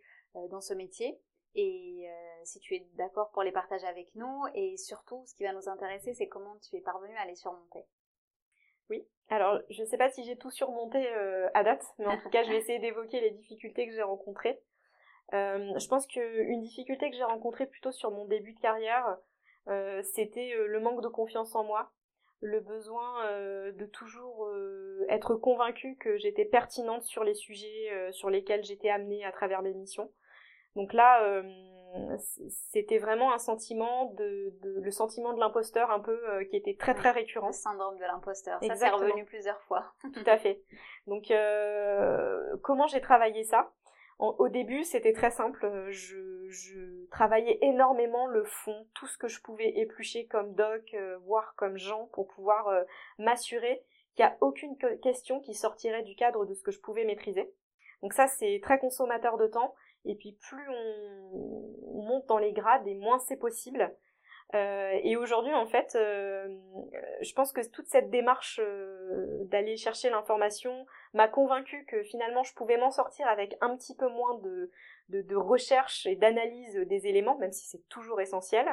dans 0.49 0.63
ce 0.63 0.73
métier? 0.73 1.21
Et 1.55 2.09
euh, 2.09 2.41
si 2.45 2.61
tu 2.61 2.75
es 2.75 2.87
d'accord 2.95 3.31
pour 3.31 3.43
les 3.43 3.53
partager 3.53 3.87
avec 3.87 4.15
nous 4.15 4.45
et 4.55 4.77
surtout 4.77 5.23
ce 5.27 5.35
qui 5.35 5.45
va 5.45 5.53
nous 5.53 5.69
intéresser 5.69 6.15
c'est 6.15 6.29
comment 6.29 6.57
tu 6.59 6.77
es 6.77 6.81
parvenu 6.81 7.15
à 7.17 7.27
les 7.27 7.35
surmonter. 7.35 7.85
Oui, 8.91 9.07
alors 9.29 9.61
je 9.71 9.83
ne 9.83 9.87
sais 9.87 9.99
pas 9.99 10.11
si 10.11 10.25
j'ai 10.25 10.37
tout 10.37 10.51
surmonté 10.51 11.07
euh, 11.15 11.49
à 11.55 11.63
date, 11.63 11.85
mais 11.99 12.07
en 12.07 12.19
tout 12.19 12.31
cas 12.31 12.43
je 12.43 12.51
vais 12.51 12.59
essayer 12.59 12.79
d'évoquer 12.79 13.21
les 13.21 13.31
difficultés 13.31 13.87
que 13.87 13.93
j'ai 13.95 14.03
rencontrées. 14.03 14.61
Euh, 15.35 15.79
je 15.79 15.89
pense 15.89 16.07
qu'une 16.07 16.61
difficulté 16.61 17.11
que 17.11 17.17
j'ai 17.17 17.25
rencontrée 17.25 17.67
plutôt 17.67 17.93
sur 17.93 18.11
mon 18.11 18.27
début 18.27 18.53
de 18.55 18.61
carrière, 18.61 19.19
c'était 20.03 20.55
le 20.67 20.81
manque 20.81 21.03
de 21.03 21.09
confiance 21.09 21.55
en 21.55 21.63
moi, 21.63 21.93
le 22.41 22.59
besoin 22.59 23.25
de 23.71 23.87
toujours 23.87 24.53
être 25.09 25.37
convaincue 25.37 25.97
que 25.99 26.19
j'étais 26.19 26.45
pertinente 26.45 27.05
sur 27.05 27.23
les 27.23 27.35
sujets 27.35 28.11
sur 28.11 28.29
lesquels 28.29 28.65
j'étais 28.65 28.91
amenée 28.91 29.25
à 29.25 29.31
travers 29.31 29.63
mes 29.63 29.73
missions. 29.73 30.11
Donc 30.77 30.93
là, 30.93 31.23
euh, 31.23 32.17
c'était 32.73 32.99
vraiment 32.99 33.33
un 33.33 33.39
sentiment 33.39 34.07
de, 34.15 34.53
le 34.63 34.91
sentiment 34.91 35.35
de 35.35 35.41
l'imposteur 35.41 35.91
un 35.91 36.01
peu 36.01 36.19
euh, 36.29 36.45
qui 36.45 36.57
était 36.57 36.77
très 36.77 36.95
très 36.95 37.11
récurrent. 37.11 37.49
Le 37.49 37.53
syndrome 37.53 37.97
de 37.99 38.05
l'imposteur, 38.05 38.59
ça 38.63 38.75
c'est 38.75 38.89
revenu 38.89 39.25
plusieurs 39.25 39.61
fois. 39.63 39.93
Tout 40.15 40.25
à 40.27 40.39
fait. 40.39 40.63
Donc 41.07 41.31
euh, 41.31 42.57
comment 42.63 42.87
j'ai 42.87 43.01
travaillé 43.01 43.45
ça? 43.45 43.73
Au 44.19 44.49
début, 44.49 44.85
c'était 44.85 45.13
très 45.13 45.33
simple. 45.33 45.89
Je, 45.91 46.47
je, 46.49 47.09
travaillais 47.11 47.59
énormément 47.61 48.29
le 48.29 48.45
fond, 48.45 48.87
tout 48.95 49.09
ce 49.09 49.19
que 49.19 49.27
je 49.27 49.43
pouvais 49.43 49.71
éplucher 49.71 50.27
comme 50.29 50.55
doc, 50.55 50.95
voire 51.25 51.55
comme 51.57 51.77
gens, 51.77 52.09
pour 52.13 52.29
pouvoir 52.29 52.71
m'assurer 53.19 53.83
qu'il 54.15 54.25
n'y 54.25 54.31
a 54.31 54.37
aucune 54.41 54.77
question 55.01 55.41
qui 55.41 55.55
sortirait 55.55 56.05
du 56.05 56.15
cadre 56.15 56.45
de 56.47 56.55
ce 56.55 56.63
que 56.63 56.71
je 56.71 56.81
pouvais 56.81 57.05
maîtriser. 57.05 57.53
Donc 58.01 58.13
ça, 58.13 58.29
c'est 58.29 58.61
très 58.63 58.79
consommateur 58.79 59.39
de 59.39 59.49
temps 59.49 59.75
et 60.05 60.15
puis 60.17 60.33
plus 60.41 60.69
on, 60.69 62.03
monte 62.03 62.27
dans 62.27 62.39
les 62.39 62.53
grades 62.53 62.87
et 62.87 62.95
moins 62.95 63.19
c'est 63.19 63.37
possible. 63.37 63.95
Euh, 64.55 64.99
et 65.03 65.17
aujourd'hui, 65.17 65.55
en 65.55 65.67
fait, 65.67 65.95
euh, 65.95 66.47
je 67.23 67.33
pense 67.33 67.53
que 67.53 67.67
toute 67.71 67.87
cette 67.87 68.11
démarche 68.11 68.61
euh, 68.63 69.45
d'aller 69.45 69.77
chercher 69.77 70.11
l'information 70.11 70.85
m'a 71.15 71.27
convaincu 71.27 71.87
que 71.87 72.03
finalement 72.03 72.43
je 72.43 72.53
pouvais 72.55 72.77
m'en 72.77 72.91
sortir 72.91 73.27
avec 73.29 73.57
un 73.63 73.75
petit 73.77 73.97
peu 73.97 74.09
moins 74.09 74.39
de, 74.41 74.71
de, 75.09 75.23
de 75.23 75.37
recherche 75.37 76.05
et 76.07 76.17
d'analyse 76.17 76.75
des 76.87 77.07
éléments, 77.07 77.39
même 77.39 77.53
si 77.53 77.67
c'est 77.67 77.89
toujours 77.89 78.21
essentiel. 78.21 78.67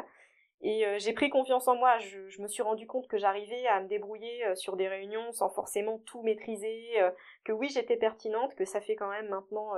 Et 0.61 0.83
j'ai 0.97 1.13
pris 1.13 1.29
confiance 1.29 1.69
en 1.69 1.77
moi. 1.77 1.97
Je, 1.99 2.27
je, 2.27 2.41
me 2.41 2.47
suis 2.49 2.61
rendu 2.61 2.85
compte 2.85 3.07
que 3.07 3.17
j'arrivais 3.17 3.65
à 3.67 3.79
me 3.79 3.87
débrouiller 3.87 4.43
sur 4.55 4.75
des 4.75 4.89
réunions 4.89 5.31
sans 5.31 5.49
forcément 5.49 5.99
tout 5.99 6.21
maîtriser. 6.21 6.99
que 7.45 7.53
oui, 7.53 7.69
j'étais 7.69 7.95
pertinente, 7.95 8.53
que 8.55 8.65
ça 8.65 8.81
fait 8.81 8.97
quand 8.97 9.09
même 9.09 9.29
maintenant 9.29 9.71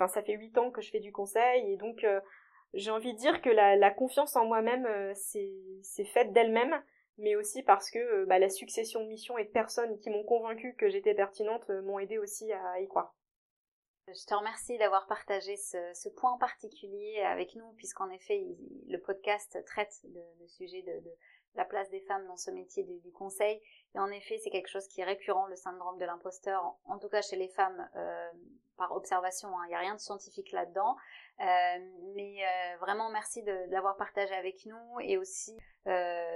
enfin 0.00 0.12
ça 0.12 0.22
fait 0.22 0.34
huit 0.34 0.56
ans 0.56 0.70
que 0.70 0.80
je 0.80 0.90
fais 0.90 1.00
du 1.00 1.12
conseil 1.12 1.72
et 1.72 1.76
donc 1.76 2.04
euh, 2.04 2.20
j'ai 2.72 2.90
envie 2.90 3.12
de 3.12 3.18
dire 3.18 3.42
que 3.42 3.50
la, 3.50 3.90
confiance 3.90 4.34
en 4.36 4.46
moi-même 4.46 4.86
euh, 4.86 5.12
c'est 5.14 6.04
faite 6.04 6.32
d'elle-même 6.32 6.82
mais 7.18 7.36
aussi 7.36 7.62
parce 7.62 7.90
que 7.90 7.98
euh, 7.98 8.26
bah, 8.26 8.38
la 8.38 8.48
succession 8.48 9.02
de 9.02 9.08
missions 9.08 9.36
et 9.36 9.44
de 9.44 9.50
personnes 9.50 9.98
qui 9.98 10.08
m'ont 10.08 10.24
convaincu 10.24 10.74
que 10.76 10.88
j'étais 10.88 11.14
pertinente 11.14 11.68
m'ont 11.84 11.98
aidé 11.98 12.16
aussi 12.18 12.50
à 12.52 12.80
y 12.80 12.88
croire. 12.88 13.14
Je 14.08 14.26
te 14.26 14.34
remercie 14.34 14.76
d'avoir 14.78 15.06
partagé 15.06 15.56
ce, 15.56 16.08
point 16.08 16.36
particulier 16.38 17.20
avec 17.20 17.54
nous, 17.54 17.72
puisqu'en 17.76 18.10
effet, 18.10 18.44
le 18.88 18.98
podcast 18.98 19.56
traite 19.66 20.00
de, 20.04 20.46
sujet 20.48 20.82
de, 20.82 21.00
la 21.54 21.64
place 21.64 21.88
des 21.90 22.00
femmes 22.00 22.26
dans 22.26 22.36
ce 22.36 22.50
métier 22.50 22.82
du, 22.82 23.12
conseil. 23.12 23.60
Et 23.94 23.98
en 23.98 24.10
effet, 24.10 24.38
c'est 24.38 24.50
quelque 24.50 24.68
chose 24.68 24.86
qui 24.86 25.00
est 25.00 25.04
récurrent, 25.04 25.46
le 25.46 25.56
syndrome 25.56 25.98
de 25.98 26.04
l'imposteur, 26.04 26.76
en, 26.84 26.98
tout 26.98 27.08
cas 27.08 27.22
chez 27.22 27.36
les 27.36 27.48
femmes, 27.48 27.88
euh, 27.96 28.30
par 28.76 28.92
observation. 28.92 29.48
Hein. 29.48 29.62
Il 29.66 29.68
n'y 29.68 29.74
a 29.74 29.80
rien 29.80 29.94
de 29.94 30.00
scientifique 30.00 30.52
là-dedans. 30.52 30.96
Euh, 31.40 31.44
mais 32.14 32.36
euh, 32.44 32.76
vraiment, 32.80 33.10
merci 33.10 33.42
de, 33.42 33.70
l'avoir 33.70 33.96
partagé 33.96 34.34
avec 34.34 34.64
nous 34.66 35.00
et 35.00 35.18
aussi 35.18 35.56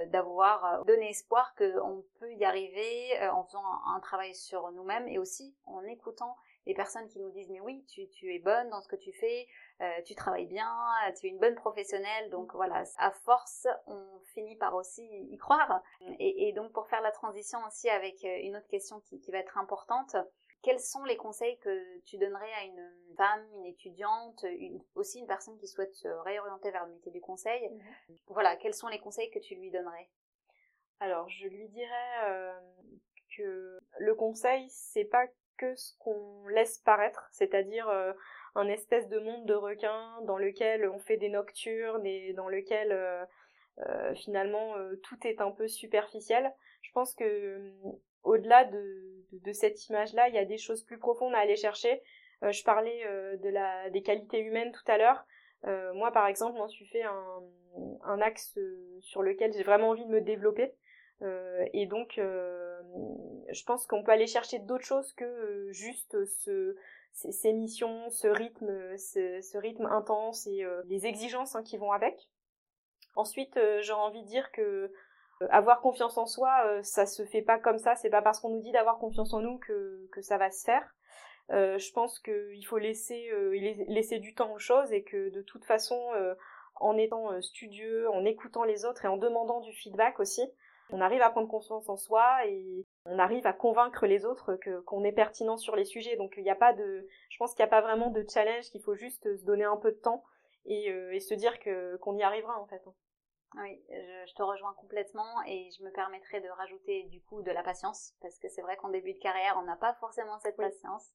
d'avoir 0.08 0.84
donné 0.86 1.10
espoir 1.10 1.54
qu'on 1.54 2.02
peut 2.18 2.32
y 2.32 2.44
arriver 2.44 3.28
en 3.28 3.44
faisant 3.44 3.62
un 3.94 4.00
travail 4.00 4.34
sur 4.34 4.72
nous-mêmes 4.72 5.06
et 5.06 5.18
aussi 5.18 5.54
en 5.66 5.84
écoutant 5.84 6.34
les 6.66 6.74
personnes 6.74 7.08
qui 7.08 7.18
nous 7.20 7.30
disent 7.30 7.50
mais 7.50 7.60
oui, 7.60 7.84
tu, 7.88 8.08
tu 8.08 8.34
es 8.34 8.38
bonne 8.38 8.68
dans 8.70 8.80
ce 8.80 8.88
que 8.88 8.96
tu 8.96 9.12
fais, 9.12 9.46
euh, 9.80 10.02
tu 10.04 10.14
travailles 10.14 10.46
bien, 10.46 10.70
tu 11.18 11.26
es 11.26 11.30
une 11.30 11.38
bonne 11.38 11.54
professionnelle, 11.54 12.30
donc 12.30 12.54
voilà, 12.54 12.84
à 12.98 13.10
force, 13.10 13.66
on 13.86 14.04
finit 14.32 14.56
par 14.56 14.74
aussi 14.74 15.04
y 15.04 15.36
croire. 15.36 15.82
Et, 16.18 16.52
donc 16.52 16.72
pour 16.72 16.86
faire 16.86 17.02
la 17.02 17.10
transition 17.10 17.58
aussi 17.66 17.88
avec 17.88 18.24
euh, 18.24 18.38
une 18.42 18.56
autre 18.56 18.68
question 18.68 19.00
qui, 19.00 19.20
qui 19.20 19.30
va 19.30 19.38
être 19.38 19.58
importante, 19.58 20.16
quels 20.64 20.80
sont 20.80 21.04
les 21.04 21.16
conseils 21.16 21.58
que 21.58 22.00
tu 22.06 22.16
donnerais 22.16 22.52
à 22.54 22.64
une 22.64 22.90
femme, 23.18 23.46
une 23.52 23.66
étudiante, 23.66 24.46
aussi 24.94 25.18
une 25.18 25.26
personne 25.26 25.58
qui 25.58 25.68
souhaite 25.68 25.94
se 25.94 26.08
réorienter 26.08 26.70
vers 26.70 26.86
le 26.86 26.92
métier 26.92 27.12
du 27.12 27.20
conseil? 27.20 27.68
Mhm. 27.68 28.18
Voilà, 28.28 28.56
quels 28.56 28.74
sont 28.74 28.88
les 28.88 28.98
conseils 28.98 29.30
que 29.30 29.38
tu 29.38 29.54
lui 29.56 29.70
donnerais? 29.70 30.08
Alors, 31.00 31.28
je 31.28 31.48
lui 31.48 31.68
dirais 31.68 32.24
euh, 32.24 32.58
que 33.36 33.78
le 33.98 34.14
conseil, 34.14 34.66
c'est 34.70 35.04
pas 35.04 35.26
que 35.56 35.74
ce 35.74 35.92
qu'on 35.98 36.46
laisse 36.48 36.78
paraître, 36.78 37.28
c'est-à-dire 37.30 37.88
euh, 37.88 38.12
un 38.54 38.68
espèce 38.68 39.08
de 39.08 39.18
monde 39.18 39.46
de 39.46 39.54
requins 39.54 40.20
dans 40.26 40.38
lequel 40.38 40.88
on 40.88 40.98
fait 40.98 41.16
des 41.16 41.28
nocturnes 41.28 42.06
et 42.06 42.32
dans 42.32 42.48
lequel 42.48 42.92
euh, 42.92 43.24
euh, 43.86 44.14
finalement 44.14 44.74
tout 45.02 45.26
est 45.26 45.40
un 45.40 45.50
peu 45.50 45.68
superficiel. 45.68 46.52
Je 46.82 46.92
pense 46.92 47.14
que 47.14 47.72
au-delà 48.22 48.64
de, 48.64 49.52
cette 49.52 49.88
image-là, 49.88 50.28
il 50.28 50.34
y 50.34 50.38
a 50.38 50.44
des 50.44 50.58
choses 50.58 50.82
plus 50.84 50.98
profondes 50.98 51.34
à 51.34 51.38
aller 51.38 51.56
chercher. 51.56 52.02
je 52.42 52.62
parlais 52.64 53.04
de 53.38 53.48
la, 53.48 53.90
des 53.90 54.02
qualités 54.02 54.40
humaines 54.40 54.72
tout 54.72 54.90
à 54.90 54.96
l'heure. 54.96 55.26
moi, 55.94 56.12
par 56.12 56.26
exemple, 56.26 56.56
m'en 56.56 56.68
suis 56.68 56.86
fait 56.86 57.02
un 57.02 58.20
axe 58.20 58.58
sur 59.00 59.22
lequel 59.22 59.52
j'ai 59.52 59.62
vraiment 59.62 59.90
envie 59.90 60.06
de 60.06 60.10
me 60.10 60.20
développer. 60.20 60.72
Euh, 61.24 61.64
et 61.72 61.86
donc, 61.86 62.18
euh, 62.18 62.80
je 63.50 63.64
pense 63.64 63.86
qu'on 63.86 64.02
peut 64.02 64.12
aller 64.12 64.26
chercher 64.26 64.58
d'autres 64.58 64.84
choses 64.84 65.12
que 65.14 65.24
euh, 65.24 65.72
juste 65.72 66.24
ce, 66.24 66.76
ces, 67.12 67.52
missions, 67.52 68.10
ce 68.10 68.28
rythme, 68.28 68.96
ce, 68.96 69.56
rythme 69.56 69.86
intense 69.86 70.46
et 70.46 70.64
les 70.86 71.06
exigences 71.06 71.54
hein, 71.54 71.62
qui 71.62 71.78
vont 71.78 71.92
avec. 71.92 72.28
Ensuite, 73.16 73.58
j'aurais 73.80 74.02
envie 74.02 74.22
de 74.22 74.28
dire 74.28 74.50
que 74.52 74.92
avoir 75.50 75.80
confiance 75.80 76.18
en 76.18 76.26
soi, 76.26 76.82
ça 76.82 77.06
se 77.06 77.24
fait 77.24 77.42
pas 77.42 77.58
comme 77.58 77.78
ça. 77.78 77.94
C'est 77.94 78.10
pas 78.10 78.22
parce 78.22 78.40
qu'on 78.40 78.50
nous 78.50 78.62
dit 78.62 78.72
d'avoir 78.72 78.98
confiance 78.98 79.32
en 79.32 79.40
nous 79.40 79.58
que, 79.58 80.08
ça 80.20 80.36
va 80.36 80.50
se 80.50 80.64
faire. 80.64 80.96
je 81.50 81.92
pense 81.92 82.18
qu'il 82.18 82.66
faut 82.66 82.78
laisser 82.78 84.18
du 84.18 84.34
temps 84.34 84.52
aux 84.52 84.58
choses 84.58 84.92
et 84.92 85.04
que 85.04 85.30
de 85.30 85.42
toute 85.42 85.64
façon, 85.64 85.96
en 86.74 86.96
étant 86.96 87.40
studieux, 87.40 88.10
en 88.10 88.24
écoutant 88.24 88.64
les 88.64 88.84
autres 88.84 89.04
et 89.04 89.08
en 89.08 89.16
demandant 89.16 89.60
du 89.60 89.72
feedback 89.72 90.18
aussi, 90.18 90.42
on 90.90 91.00
arrive 91.00 91.22
à 91.22 91.30
prendre 91.30 91.48
confiance 91.48 91.88
en 91.88 91.96
soi 91.96 92.46
et 92.46 92.86
on 93.06 93.18
arrive 93.18 93.46
à 93.46 93.52
convaincre 93.52 94.06
les 94.06 94.24
autres 94.24 94.56
que 94.56 94.80
qu'on 94.80 95.04
est 95.04 95.12
pertinent 95.12 95.56
sur 95.56 95.76
les 95.76 95.84
sujets. 95.84 96.16
Donc 96.16 96.34
il 96.36 96.42
n'y 96.42 96.50
a 96.50 96.56
pas 96.56 96.72
de, 96.72 97.06
je 97.30 97.36
pense 97.38 97.54
qu'il 97.54 97.62
n'y 97.64 97.68
a 97.68 97.70
pas 97.70 97.80
vraiment 97.80 98.10
de 98.10 98.24
challenge, 98.28 98.70
qu'il 98.70 98.82
faut 98.82 98.94
juste 98.94 99.36
se 99.36 99.44
donner 99.44 99.64
un 99.64 99.76
peu 99.76 99.92
de 99.92 99.98
temps 99.98 100.24
et, 100.66 100.90
euh, 100.90 101.18
se 101.20 101.34
dire 101.34 101.58
que 101.58 101.96
qu'on 101.98 102.16
y 102.16 102.22
arrivera 102.22 102.58
en 102.60 102.66
fait. 102.66 102.82
Oui, 103.56 103.80
je, 103.88 104.34
te 104.34 104.42
rejoins 104.42 104.74
complètement 104.74 105.42
et 105.46 105.70
je 105.78 105.84
me 105.84 105.92
permettrai 105.92 106.40
de 106.40 106.48
rajouter 106.48 107.04
du 107.04 107.22
coup 107.22 107.40
de 107.42 107.52
la 107.52 107.62
patience 107.62 108.12
parce 108.20 108.36
que 108.40 108.48
c'est 108.48 108.62
vrai 108.62 108.76
qu'en 108.76 108.88
début 108.88 109.12
de 109.12 109.18
carrière 109.20 109.56
on 109.58 109.62
n'a 109.62 109.76
pas 109.76 109.94
forcément 110.00 110.40
cette 110.40 110.56
patience 110.56 111.12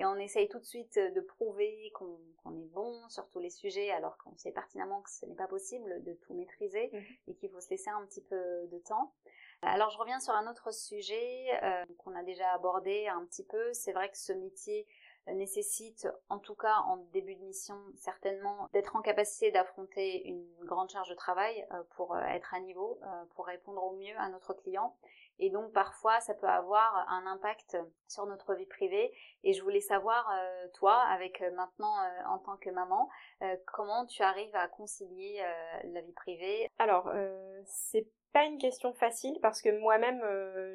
et 0.00 0.06
on 0.06 0.16
essaye 0.16 0.48
tout 0.48 0.58
de 0.58 0.64
suite 0.64 0.98
de 0.98 1.20
prouver 1.20 1.92
qu'on 1.94 2.54
est 2.56 2.72
bon 2.72 3.06
sur 3.10 3.28
tous 3.28 3.38
les 3.38 3.50
sujets 3.50 3.90
alors 3.90 4.16
qu'on 4.16 4.34
sait 4.34 4.50
pertinemment 4.50 5.02
que 5.02 5.10
ce 5.10 5.26
n'est 5.26 5.34
pas 5.34 5.46
possible 5.46 6.02
de 6.02 6.14
tout 6.14 6.32
maîtriser 6.32 6.88
mhm. 6.90 7.02
et 7.28 7.34
qu'il 7.34 7.50
faut 7.50 7.60
se 7.60 7.68
laisser 7.68 7.90
un 7.90 8.04
petit 8.06 8.22
peu 8.22 8.66
de 8.72 8.78
temps. 8.78 9.12
Alors 9.60 9.90
je 9.90 9.98
reviens 9.98 10.18
sur 10.18 10.32
un 10.32 10.50
autre 10.50 10.72
sujet 10.72 11.48
euh, 11.62 11.84
qu'on 11.98 12.14
a 12.16 12.22
déjà 12.22 12.50
abordé 12.52 13.08
un 13.08 13.26
petit 13.26 13.44
peu. 13.44 13.74
C'est 13.74 13.92
vrai 13.92 14.08
que 14.08 14.16
ce 14.16 14.32
métier 14.32 14.86
nécessite, 15.26 16.08
en 16.30 16.38
tout 16.38 16.54
cas 16.54 16.76
en 16.86 16.96
début 17.12 17.34
de 17.34 17.42
mission, 17.42 17.76
certainement 17.96 18.70
d'être 18.72 18.96
en 18.96 19.02
capacité 19.02 19.50
d'affronter 19.50 20.26
une 20.26 20.46
grande 20.64 20.88
charge 20.88 21.10
de 21.10 21.14
travail 21.14 21.68
pour 21.90 22.16
être 22.16 22.54
à 22.54 22.60
niveau, 22.60 22.98
pour 23.34 23.44
répondre 23.44 23.84
au 23.84 23.92
mieux 23.92 24.16
à 24.16 24.30
notre 24.30 24.54
client. 24.54 24.96
Et 25.40 25.48
donc 25.48 25.72
parfois, 25.72 26.20
ça 26.20 26.34
peut 26.34 26.46
avoir 26.46 27.06
un 27.08 27.26
impact 27.26 27.78
sur 28.06 28.26
notre 28.26 28.54
vie 28.54 28.66
privée. 28.66 29.10
Et 29.42 29.54
je 29.54 29.62
voulais 29.62 29.80
savoir, 29.80 30.30
euh, 30.30 30.68
toi, 30.74 30.96
avec 30.96 31.40
euh, 31.40 31.50
maintenant 31.52 31.98
euh, 31.98 32.28
en 32.28 32.38
tant 32.38 32.58
que 32.58 32.68
maman, 32.68 33.08
comment 33.66 34.04
tu 34.04 34.22
arrives 34.22 34.54
à 34.54 34.68
concilier 34.68 35.42
la 35.84 36.02
vie 36.02 36.12
privée? 36.12 36.68
Alors, 36.78 37.10
c'est 37.64 38.06
pas 38.34 38.44
une 38.44 38.58
question 38.58 38.92
facile 38.92 39.38
parce 39.40 39.62
que 39.62 39.70
moi-même, 39.80 40.22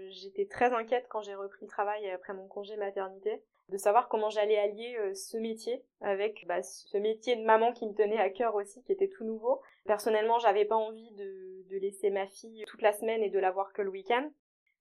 j'étais 0.10 0.48
très 0.48 0.74
inquiète 0.74 1.06
quand 1.10 1.22
j'ai 1.22 1.36
repris 1.36 1.66
le 1.66 1.70
travail 1.70 2.10
après 2.10 2.34
mon 2.34 2.48
congé 2.48 2.76
maternité 2.76 3.44
de 3.70 3.78
savoir 3.78 4.10
comment 4.10 4.30
j'allais 4.30 4.58
allier 4.58 4.98
ce 5.14 5.38
métier 5.38 5.84
avec 6.02 6.46
bah, 6.48 6.64
ce 6.64 6.98
métier 6.98 7.36
de 7.36 7.44
maman 7.44 7.72
qui 7.72 7.86
me 7.86 7.94
tenait 7.94 8.18
à 8.18 8.32
cœur 8.32 8.56
aussi, 8.56 8.84
qui 8.84 8.92
était 8.92 9.10
tout 9.10 9.26
nouveau. 9.26 9.62
Personnellement, 9.86 10.40
j'avais 10.40 10.66
pas 10.66 10.76
envie 10.76 11.12
de, 11.12 11.64
de, 11.70 11.78
laisser 11.78 12.10
ma 12.10 12.28
fille 12.28 12.64
toute 12.68 12.82
la 12.82 12.94
semaine 12.94 13.22
et 13.22 13.30
de 13.30 13.40
la 13.40 13.52
voir 13.52 13.74
que 13.74 13.84
le 13.84 13.90
week-end. 13.90 14.32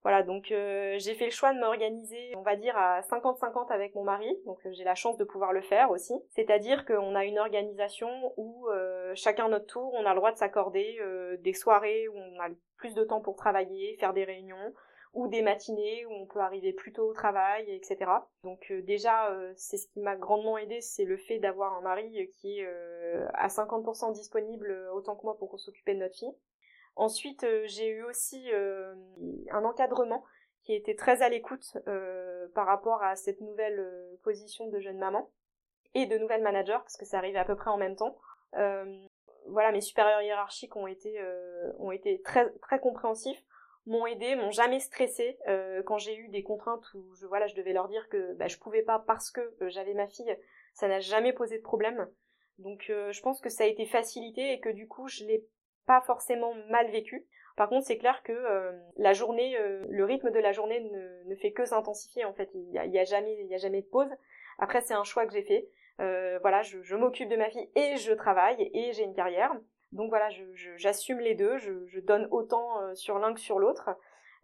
Voilà, 0.04 0.22
donc 0.22 0.52
euh, 0.52 0.96
j'ai 0.98 1.14
fait 1.14 1.24
le 1.24 1.30
choix 1.30 1.54
de 1.54 1.58
m'organiser, 1.58 2.34
on 2.36 2.42
va 2.42 2.56
dire, 2.56 2.76
à 2.76 3.00
50-50 3.00 3.72
avec 3.72 3.94
mon 3.94 4.04
mari, 4.04 4.36
donc 4.44 4.58
euh, 4.66 4.72
j'ai 4.74 4.84
la 4.84 4.94
chance 4.94 5.16
de 5.16 5.24
pouvoir 5.24 5.54
le 5.54 5.62
faire 5.62 5.90
aussi. 5.90 6.12
C'est-à-dire 6.28 6.84
qu'on 6.84 7.14
a 7.14 7.24
une 7.24 7.38
organisation 7.38 8.34
où 8.36 8.68
euh, 8.68 9.12
chacun 9.14 9.48
notre 9.48 9.64
tour, 9.64 9.94
on 9.94 10.04
a 10.04 10.10
le 10.10 10.16
droit 10.16 10.30
de 10.30 10.36
s'accorder 10.36 11.00
des 11.40 11.54
soirées 11.54 12.06
où 12.08 12.18
on 12.18 12.38
a 12.38 12.48
plus 12.76 12.92
de 12.92 13.02
temps 13.02 13.22
pour 13.22 13.36
travailler, 13.36 13.96
faire 13.98 14.12
des 14.12 14.24
réunions, 14.24 14.74
ou 15.14 15.26
des 15.28 15.40
matinées 15.40 16.04
où 16.04 16.12
on 16.12 16.26
peut 16.26 16.40
arriver 16.40 16.74
plus 16.74 16.92
tôt 16.92 17.08
au 17.08 17.14
travail, 17.14 17.64
etc. 17.70 18.10
Donc 18.42 18.70
déjà, 18.82 19.34
c'est 19.56 19.78
ce 19.78 19.86
qui 19.86 20.00
m'a 20.00 20.16
grandement 20.16 20.58
aidé, 20.58 20.82
c'est 20.82 21.04
le 21.04 21.16
fait 21.16 21.38
d'avoir 21.38 21.72
un 21.78 21.80
mari 21.80 22.28
qui 22.40 22.60
est 22.60 22.66
à 23.32 23.48
50% 23.48 24.12
disponible 24.12 24.76
autant 24.92 25.16
que 25.16 25.22
moi 25.22 25.38
pour 25.38 25.58
s'occuper 25.58 25.94
de 25.94 26.00
notre 26.00 26.16
fille. 26.16 26.34
Ensuite, 26.96 27.42
euh, 27.44 27.64
j'ai 27.66 27.88
eu 27.88 28.04
aussi 28.04 28.52
euh, 28.52 28.94
un 29.50 29.64
encadrement 29.64 30.24
qui 30.62 30.74
était 30.74 30.94
très 30.94 31.22
à 31.22 31.28
l'écoute 31.28 31.76
euh, 31.88 32.46
par 32.54 32.66
rapport 32.66 33.02
à 33.02 33.16
cette 33.16 33.40
nouvelle 33.40 33.84
position 34.22 34.68
de 34.68 34.78
jeune 34.78 34.98
maman 34.98 35.30
et 35.94 36.06
de 36.06 36.16
nouvelle 36.16 36.42
manager 36.42 36.80
parce 36.82 36.96
que 36.96 37.04
ça 37.04 37.18
arrivait 37.18 37.38
à 37.38 37.44
peu 37.44 37.56
près 37.56 37.70
en 37.70 37.76
même 37.76 37.96
temps. 37.96 38.16
voilà, 39.46 39.72
mes 39.72 39.82
supérieurs 39.82 40.22
hiérarchiques 40.22 40.74
ont 40.74 40.86
été 40.86 41.20
ont 41.78 41.92
été 41.92 42.22
très 42.22 42.50
très 42.62 42.80
compréhensifs, 42.80 43.44
m'ont 43.84 44.06
aidé, 44.06 44.36
m'ont 44.36 44.50
jamais 44.50 44.80
stressé 44.80 45.38
quand 45.84 45.98
j'ai 45.98 46.16
eu 46.16 46.28
des 46.28 46.42
contraintes 46.42 46.86
où 46.94 47.14
je 47.14 47.26
voilà 47.26 47.46
je 47.46 47.54
devais 47.54 47.74
leur 47.74 47.88
dire 47.88 48.08
que 48.08 48.32
bah, 48.34 48.48
je 48.48 48.56
pouvais 48.56 48.82
pas 48.82 48.98
parce 48.98 49.30
que 49.30 49.54
j'avais 49.68 49.94
ma 49.94 50.08
fille, 50.08 50.34
ça 50.72 50.88
n'a 50.88 51.00
jamais 51.00 51.34
posé 51.34 51.58
de 51.58 51.62
problème. 51.62 52.08
Donc 52.58 52.84
je 52.88 53.20
pense 53.20 53.42
que 53.42 53.50
ça 53.50 53.64
a 53.64 53.66
été 53.66 53.84
facilité 53.84 54.52
et 54.54 54.60
que 54.60 54.70
du 54.70 54.88
coup 54.88 55.08
je 55.08 55.24
l'ai 55.24 55.46
pas 55.86 56.00
forcément 56.00 56.54
mal 56.68 56.90
vécu. 56.90 57.26
Par 57.56 57.68
contre, 57.68 57.86
c'est 57.86 57.98
clair 57.98 58.22
que 58.24 58.32
euh, 58.32 58.72
la 58.96 59.12
journée, 59.12 59.56
euh, 59.58 59.84
le 59.88 60.04
rythme 60.04 60.30
de 60.30 60.40
la 60.40 60.52
journée 60.52 60.80
ne, 60.80 61.30
ne 61.30 61.34
fait 61.36 61.52
que 61.52 61.64
s'intensifier. 61.64 62.24
En 62.24 62.32
fait, 62.32 62.50
il 62.54 62.70
y 62.72 62.98
a, 62.98 63.04
jamais, 63.04 63.36
il 63.40 63.46
y 63.46 63.54
a 63.54 63.58
jamais 63.58 63.82
de 63.82 63.86
pause. 63.86 64.10
Après, 64.58 64.80
c'est 64.80 64.94
un 64.94 65.04
choix 65.04 65.26
que 65.26 65.32
j'ai 65.32 65.42
fait. 65.42 65.68
Euh, 66.00 66.38
voilà, 66.40 66.62
je, 66.62 66.82
je 66.82 66.96
m'occupe 66.96 67.28
de 67.28 67.36
ma 67.36 67.48
fille 67.50 67.70
et 67.76 67.96
je 67.96 68.12
travaille 68.12 68.70
et 68.74 68.92
j'ai 68.92 69.04
une 69.04 69.14
carrière. 69.14 69.54
Donc 69.92 70.08
voilà, 70.08 70.28
j'assume 70.76 71.20
les 71.20 71.36
deux. 71.36 71.56
Je, 71.58 72.00
donne 72.00 72.26
autant 72.32 72.94
sur 72.94 73.20
l'un 73.20 73.32
que 73.32 73.38
sur 73.38 73.60
l'autre. 73.60 73.90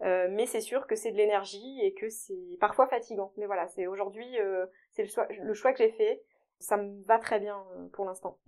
mais 0.01 0.47
c'est 0.47 0.61
sûr 0.61 0.87
que 0.87 0.95
c'est 0.95 1.11
de 1.11 1.17
l'énergie 1.17 1.81
et 1.83 1.93
que 1.93 2.09
c'est 2.09 2.57
parfois 2.61 2.87
fatigant. 2.87 3.33
Mais 3.37 3.47
voilà, 3.47 3.67
c'est 3.67 3.89
aujourd'hui, 3.89 4.39
c'est 4.93 5.03
le 5.03 5.43
le 5.43 5.55
choix 5.55 5.73
que 5.73 5.79
j'ai 5.79 5.91
fait. 5.91 6.23
Ça 6.61 6.77
me 6.77 7.03
va 7.03 7.19
très 7.19 7.41
bien 7.41 7.65
pour 7.93 8.05
l'instant 8.05 8.39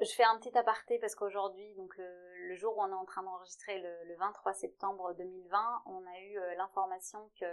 je 0.00 0.12
fais 0.12 0.24
un 0.24 0.38
petit 0.38 0.56
aparté 0.56 0.98
parce 0.98 1.14
qu'aujourd'hui, 1.14 1.74
donc 1.74 1.96
le, 1.96 2.54
jour 2.54 2.76
où 2.76 2.82
on 2.82 2.88
est 2.88 2.94
en 2.94 3.04
train 3.04 3.22
d'enregistrer, 3.22 3.78
le, 3.80 4.16
23 4.16 4.52
septembre 4.54 5.14
2020, 5.14 5.82
on 5.86 6.04
a 6.06 6.18
eu 6.20 6.38
euh, 6.38 6.54
l'information 6.56 7.30
que 7.38 7.46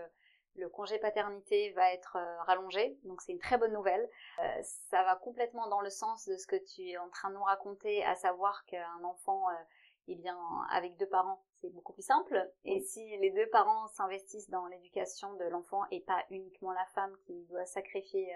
le 0.55 0.69
congé 0.69 0.97
paternité 0.97 1.71
va 1.73 1.93
être 1.93 2.17
euh, 2.17 2.41
rallongé, 2.43 2.97
donc 3.03 3.21
c'est 3.21 3.31
une 3.31 3.39
très 3.39 3.57
bonne 3.57 3.73
nouvelle. 3.73 4.09
Euh, 4.39 4.61
ça 4.89 5.03
va 5.03 5.15
complètement 5.15 5.67
dans 5.67 5.81
le 5.81 5.91
sens 5.91 6.25
de 6.25 6.35
ce 6.35 6.47
que 6.47 6.55
tu 6.55 6.89
es 6.89 6.97
en 6.97 7.09
train 7.09 7.29
de 7.29 7.35
nous 7.35 7.43
raconter, 7.43 8.03
à 8.03 8.15
savoir 8.15 8.65
qu'un 8.65 9.03
enfant, 9.03 9.45
eh 10.07 10.15
bien, 10.15 10.37
avec 10.71 10.97
deux 10.97 11.07
parents, 11.07 11.43
c'est 11.61 11.69
beaucoup 11.69 11.93
plus 11.93 12.05
simple. 12.05 12.51
Et 12.65 12.79
si 12.81 13.17
les 13.17 13.29
deux 13.29 13.47
parents 13.49 13.87
s'investissent 13.89 14.49
dans 14.49 14.65
l'éducation 14.65 15.33
de 15.35 15.45
l'enfant 15.45 15.83
et 15.91 16.01
pas 16.01 16.23
uniquement 16.31 16.71
la 16.71 16.85
femme 16.87 17.15
qui 17.25 17.45
doit 17.45 17.65
sacrifier 17.65 18.33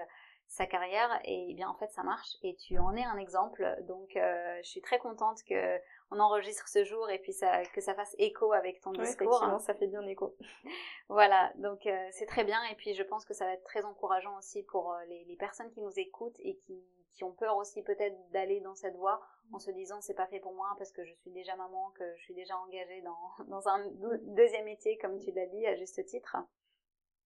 sa 0.52 0.66
carrière 0.66 1.18
et 1.24 1.54
bien 1.54 1.70
en 1.70 1.76
fait 1.76 1.90
ça 1.92 2.04
marche. 2.04 2.36
Et 2.44 2.56
tu 2.56 2.78
en 2.78 2.94
es 2.94 3.04
un 3.04 3.18
exemple. 3.18 3.66
Donc 3.88 4.18
euh, 4.18 4.60
je 4.64 4.70
suis 4.70 4.82
très 4.82 5.00
contente 5.00 5.42
que 5.48 5.80
on 6.12 6.20
enregistre 6.20 6.68
ce 6.68 6.84
jour 6.84 7.10
et 7.10 7.20
puis 7.20 7.32
ça 7.32 7.64
que 7.74 7.80
ça 7.80 7.96
fasse 7.96 8.14
écho 8.20 8.52
avec 8.52 8.82
ton 8.82 8.92
discours. 8.92 9.42
ça 9.62 9.74
fait 9.74 9.88
bien 9.88 10.06
écho. 10.08 10.36
Voilà. 11.10 11.54
Donc 11.56 11.86
euh, 11.86 12.08
c'est 12.12 12.26
très 12.26 12.44
bien. 12.44 12.62
Et 12.66 12.76
puis 12.76 12.94
je 12.94 13.04
pense 13.04 13.24
que 13.24 13.34
ça 13.34 13.46
va 13.46 13.54
être 13.54 13.64
très 13.64 13.86
encourageant 13.86 14.38
aussi 14.38 14.64
pour 14.64 14.92
euh, 14.92 15.06
les, 15.06 15.24
les, 15.24 15.38
personnes 15.38 15.72
qui 15.72 15.80
nous 15.80 15.98
écoutent 15.98 16.40
et 16.40 16.58
qui, 16.58 16.84
qui 17.14 17.24
ont 17.24 17.32
peur 17.32 17.56
aussi 17.56 17.82
peut-être 17.82 18.18
d'aller 18.32 18.60
dans 18.60 18.76
cette 18.76 18.98
voie 18.98 19.22
en 19.54 19.60
se 19.60 19.72
disant 19.72 20.02
c'est 20.02 20.14
pas 20.14 20.28
fait 20.28 20.42
pour 20.42 20.54
moi 20.54 20.68
parce 20.78 20.92
que 20.92 21.06
je 21.06 21.14
suis 21.14 21.32
déjà 21.32 21.56
maman 21.56 21.92
que 21.92 22.04
je 22.18 22.24
suis 22.24 22.34
déjà 22.34 22.58
engagée 22.58 23.02
dans 23.04 23.46
dans 23.48 23.70
un 23.70 23.88
deuxième 24.36 24.66
métier 24.66 24.98
comme 24.98 25.18
tu 25.18 25.32
l'as 25.32 25.48
dit 25.48 25.66
à 25.66 25.76
juste 25.78 26.06
titre. 26.06 26.36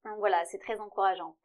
Donc 0.04 0.20
voilà 0.20 0.46
c'est 0.46 0.60
très 0.60 0.80
encourageant 0.80 1.36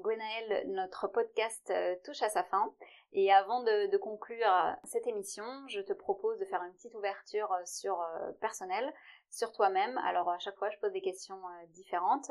Gwenaël, 0.00 0.68
notre 0.68 1.08
podcast 1.08 1.70
euh, 1.70 1.96
touche 2.04 2.22
à 2.22 2.28
sa 2.28 2.44
fin. 2.44 2.72
Et 3.12 3.32
avant 3.32 3.62
de, 3.62 3.96
conclure 3.96 4.46
euh, 4.46 4.72
cette 4.84 5.06
émission, 5.06 5.44
je 5.68 5.80
te 5.80 5.92
propose 5.92 6.38
de 6.38 6.44
faire 6.44 6.62
une 6.62 6.72
petite 6.74 6.94
ouverture 6.94 7.54
sur 7.64 8.04
personnel, 8.40 8.92
sur 9.30 9.52
toi-même. 9.52 9.98
Alors 9.98 10.30
à 10.30 10.38
chaque 10.38 10.56
fois, 10.56 10.70
je 10.70 10.78
pose 10.78 10.92
des 10.92 11.00
questions 11.00 11.40
différentes. 11.68 12.30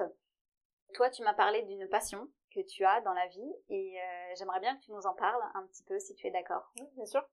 Toi, 0.93 1.09
tu 1.09 1.23
m'as 1.23 1.33
parlé 1.33 1.63
d'une 1.63 1.87
passion 1.87 2.27
que 2.53 2.61
tu 2.61 2.85
as 2.85 3.01
dans 3.01 3.13
la 3.13 3.27
vie 3.27 3.53
et 3.69 3.97
j'aimerais 4.37 4.59
bien 4.59 4.75
que 4.77 4.83
tu 4.83 4.91
nous 4.91 5.05
en 5.05 5.13
parles 5.13 5.41
un 5.55 5.65
petit 5.67 5.83
peu 5.83 5.99
si 5.99 6.15
tu 6.15 6.27
es 6.27 6.31
d'accord. 6.31 6.71
Bien 6.95 7.05
sûr. 7.05 7.27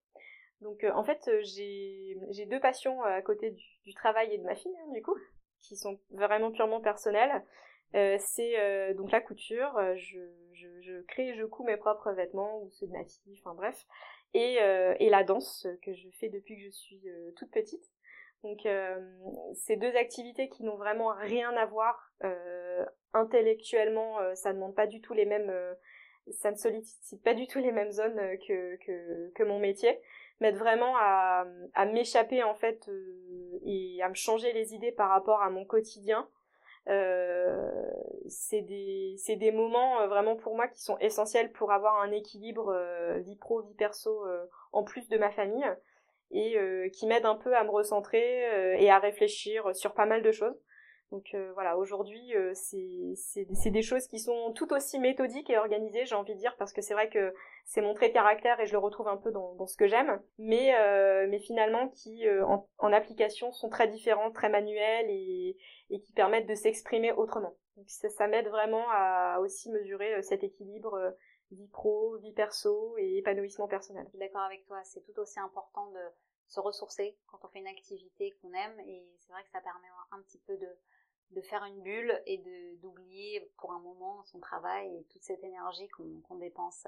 Donc 0.60 0.84
en 0.84 1.04
fait, 1.04 1.30
j'ai 1.42 2.46
deux 2.46 2.60
passions 2.60 3.02
à 3.02 3.22
côté 3.22 3.50
du, 3.84 3.94
travail 3.94 4.32
et 4.34 4.38
de 4.38 4.44
ma 4.44 4.54
fille, 4.54 4.76
hein, 4.76 4.92
du 4.92 5.02
coup, 5.02 5.16
qui 5.60 5.76
sont 5.76 5.98
vraiment 6.10 6.50
purement 6.50 6.80
personnelles. 6.80 7.44
Euh, 7.94 8.16
c'est 8.18 8.58
euh, 8.58 8.92
donc 8.94 9.12
la 9.12 9.20
couture. 9.20 9.76
Euh, 9.76 9.94
je, 9.96 10.18
je, 10.52 10.66
je, 10.80 11.00
crée 11.02 11.34
je 11.34 11.44
couds 11.44 11.64
mes 11.64 11.76
propres 11.76 12.12
vêtements 12.12 12.60
ou 12.62 12.70
ceux 12.72 12.86
de 12.86 12.92
ma 12.92 13.04
fille, 13.04 13.38
enfin 13.40 13.54
bref. 13.54 13.86
Et, 14.36 14.56
et 14.98 15.10
la 15.10 15.22
danse 15.22 15.64
que 15.80 15.94
je 15.94 16.08
fais 16.18 16.28
depuis 16.28 16.56
que 16.56 16.64
je 16.64 16.70
suis 16.70 17.00
toute 17.36 17.52
petite. 17.52 17.88
Donc 18.42 18.66
ces 19.54 19.76
deux 19.76 19.94
activités 19.94 20.48
qui 20.48 20.64
n'ont 20.64 20.74
vraiment 20.74 21.14
rien 21.14 21.50
à 21.56 21.66
voir 21.66 22.12
intellectuellement, 23.12 24.18
ça 24.34 24.48
ne 24.48 24.56
demande 24.56 24.74
pas 24.74 24.88
du 24.88 25.00
tout 25.00 25.14
les 25.14 25.24
mêmes, 25.24 25.54
ça 26.32 26.50
ne 26.50 26.56
sollicite 26.56 27.22
pas 27.22 27.34
du 27.34 27.46
tout 27.46 27.60
les 27.60 27.70
mêmes 27.70 27.92
zones 27.92 28.20
que, 28.44 28.74
que, 28.84 29.30
que 29.36 29.42
mon 29.44 29.60
métier, 29.60 30.00
m'aide 30.40 30.56
vraiment 30.56 30.96
à, 30.96 31.46
à 31.74 31.86
m'échapper 31.86 32.42
en 32.42 32.56
fait 32.56 32.90
et 33.64 34.02
à 34.02 34.08
me 34.08 34.14
changer 34.14 34.52
les 34.52 34.74
idées 34.74 34.90
par 34.90 35.10
rapport 35.10 35.42
à 35.42 35.50
mon 35.50 35.64
quotidien 35.64 36.28
euh, 36.28 36.43
c'est 36.86 38.62
des 38.62 39.16
des 39.28 39.52
moments 39.52 40.00
euh, 40.00 40.06
vraiment 40.06 40.36
pour 40.36 40.54
moi 40.54 40.68
qui 40.68 40.82
sont 40.82 40.98
essentiels 40.98 41.52
pour 41.52 41.72
avoir 41.72 42.00
un 42.00 42.10
équilibre 42.10 42.72
euh, 42.74 43.18
vie 43.20 43.36
pro 43.36 43.62
vie 43.62 43.74
perso 43.74 44.24
en 44.72 44.82
plus 44.82 45.08
de 45.08 45.18
ma 45.18 45.30
famille 45.30 45.66
et 46.30 46.56
qui 46.92 47.06
m'aident 47.06 47.26
un 47.26 47.36
peu 47.36 47.56
à 47.56 47.62
me 47.64 47.70
recentrer 47.70 48.80
et 48.82 48.90
à 48.90 48.98
réfléchir 48.98 49.74
sur 49.74 49.94
pas 49.94 50.06
mal 50.06 50.22
de 50.22 50.32
choses 50.32 50.56
donc 51.14 51.32
euh, 51.34 51.52
voilà, 51.52 51.78
aujourd'hui, 51.78 52.34
euh, 52.34 52.52
c'est 52.54 53.70
des 53.70 53.82
choses 53.82 54.08
qui 54.08 54.18
sont 54.18 54.52
tout 54.52 54.72
aussi 54.72 54.98
méthodiques 54.98 55.48
et 55.48 55.56
organisées, 55.56 56.06
j'ai 56.06 56.16
envie 56.16 56.34
de 56.34 56.40
dire, 56.40 56.56
parce 56.56 56.72
que 56.72 56.82
c'est 56.82 56.94
vrai 56.94 57.08
que 57.08 57.32
c'est 57.64 57.82
mon 57.82 57.94
trait 57.94 58.08
de 58.08 58.14
caractère 58.14 58.58
et 58.58 58.66
je 58.66 58.72
le 58.72 58.78
retrouve 58.78 59.06
un 59.06 59.16
peu 59.16 59.30
dans, 59.30 59.64
ce 59.64 59.76
que 59.76 59.86
j'aime, 59.86 60.20
mais, 60.38 60.74
euh, 60.74 61.28
mais 61.30 61.38
finalement 61.38 61.88
qui, 61.88 62.28
en, 62.28 62.68
en, 62.78 62.92
application, 62.92 63.52
sont 63.52 63.68
très 63.68 63.86
différentes, 63.86 64.34
très 64.34 64.48
manuelles 64.48 65.06
et, 65.08 65.56
et 65.90 66.00
qui 66.00 66.12
permettent 66.14 66.48
de 66.48 66.56
s'exprimer 66.56 67.12
autrement. 67.12 67.54
Donc 67.76 67.88
ça, 67.88 68.08
ça 68.08 68.26
m'aide 68.26 68.48
vraiment 68.48 68.84
à 68.90 69.38
aussi 69.40 69.70
mesurer 69.70 70.20
cet 70.22 70.42
équilibre 70.42 71.14
vie 71.52 71.68
pro, 71.68 72.16
vie 72.16 72.32
perso 72.32 72.96
et 72.98 73.18
épanouissement 73.18 73.68
personnel. 73.68 74.10
D'accord 74.14 74.42
avec 74.42 74.66
toi, 74.66 74.82
c'est 74.82 75.02
tout 75.02 75.16
aussi 75.20 75.38
important 75.38 75.86
de 75.92 76.00
se 76.48 76.60
ressourcer 76.60 77.16
quand 77.26 77.38
on 77.44 77.48
fait 77.48 77.60
une 77.60 77.68
activité 77.68 78.32
qu'on 78.40 78.52
aime 78.52 78.80
et 78.80 79.06
c'est 79.20 79.32
vrai 79.32 79.42
que 79.44 79.50
ça 79.50 79.60
permet 79.60 79.88
un 80.12 80.22
petit 80.22 80.38
peu 80.46 80.56
de 80.56 80.68
de 81.30 81.40
faire 81.40 81.64
une 81.64 81.82
bulle 81.82 82.20
et 82.26 82.38
de 82.38 82.76
d'oublier 82.80 83.48
pour 83.56 83.72
un 83.72 83.80
moment 83.80 84.22
son 84.24 84.40
travail 84.40 84.96
et 84.96 85.04
toute 85.04 85.22
cette 85.22 85.42
énergie 85.42 85.88
qu'on 85.88 86.36
dépense. 86.36 86.86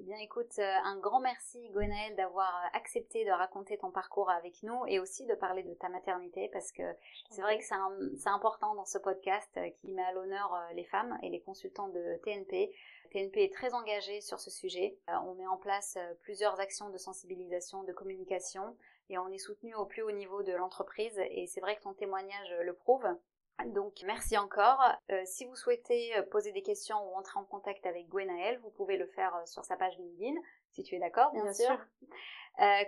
Eh 0.00 0.04
bien 0.04 0.18
écoute, 0.18 0.52
euh, 0.60 0.74
un 0.84 0.96
grand 0.96 1.18
merci 1.18 1.70
Gwenaëlle 1.70 2.14
d'avoir 2.14 2.54
euh, 2.54 2.68
accepté 2.78 3.24
de 3.24 3.32
raconter 3.32 3.78
ton 3.78 3.90
parcours 3.90 4.30
avec 4.30 4.62
nous 4.62 4.86
et 4.86 5.00
aussi 5.00 5.26
de 5.26 5.34
parler 5.34 5.64
de 5.64 5.74
ta 5.74 5.88
maternité 5.88 6.48
parce 6.52 6.70
que 6.70 6.84
c'est 7.30 7.42
vrai 7.42 7.58
que 7.58 7.64
c'est 7.64 8.28
important 8.28 8.76
dans 8.76 8.84
ce 8.84 8.98
podcast 8.98 9.50
euh, 9.56 9.68
qui 9.70 9.90
met 9.90 10.04
à 10.04 10.12
l'honneur 10.12 10.56
les 10.74 10.84
femmes 10.84 11.18
et 11.24 11.30
les 11.30 11.40
consultants 11.40 11.88
de 11.88 12.16
TNP. 12.22 12.72
TNP 13.10 13.42
est 13.42 13.52
très 13.52 13.74
engagé 13.74 14.20
sur 14.20 14.38
ce 14.38 14.50
sujet. 14.50 14.96
On 15.24 15.34
met 15.34 15.48
en 15.48 15.56
place 15.56 15.98
plusieurs 16.20 16.60
actions 16.60 16.90
de 16.90 16.98
sensibilisation, 16.98 17.82
de 17.82 17.92
communication 17.92 18.76
et 19.10 19.18
on 19.18 19.28
est 19.28 19.38
soutenu 19.38 19.74
au 19.74 19.86
plus 19.86 20.02
haut 20.02 20.12
niveau 20.12 20.44
de 20.44 20.52
l'entreprise 20.52 21.18
et 21.30 21.46
c'est 21.48 21.60
vrai 21.60 21.74
que 21.74 21.82
ton 21.82 21.94
témoignage 21.94 22.54
le 22.60 22.74
prouve. 22.74 23.08
Donc 23.66 24.02
merci 24.06 24.38
encore. 24.38 24.80
Euh, 25.10 25.22
si 25.24 25.44
vous 25.44 25.56
souhaitez 25.56 26.16
euh, 26.16 26.22
poser 26.22 26.52
des 26.52 26.62
questions 26.62 26.96
ou 27.08 27.16
entrer 27.16 27.38
en 27.38 27.44
contact 27.44 27.84
avec 27.86 28.08
Gwenaël, 28.08 28.58
vous 28.62 28.70
pouvez 28.70 28.96
le 28.96 29.06
faire 29.06 29.34
euh, 29.34 29.46
sur 29.46 29.64
sa 29.64 29.76
page 29.76 29.98
LinkedIn, 29.98 30.40
si 30.70 30.82
tu 30.84 30.94
es 30.94 30.98
d'accord, 30.98 31.32
bien, 31.32 31.52
sûr. 31.52 31.78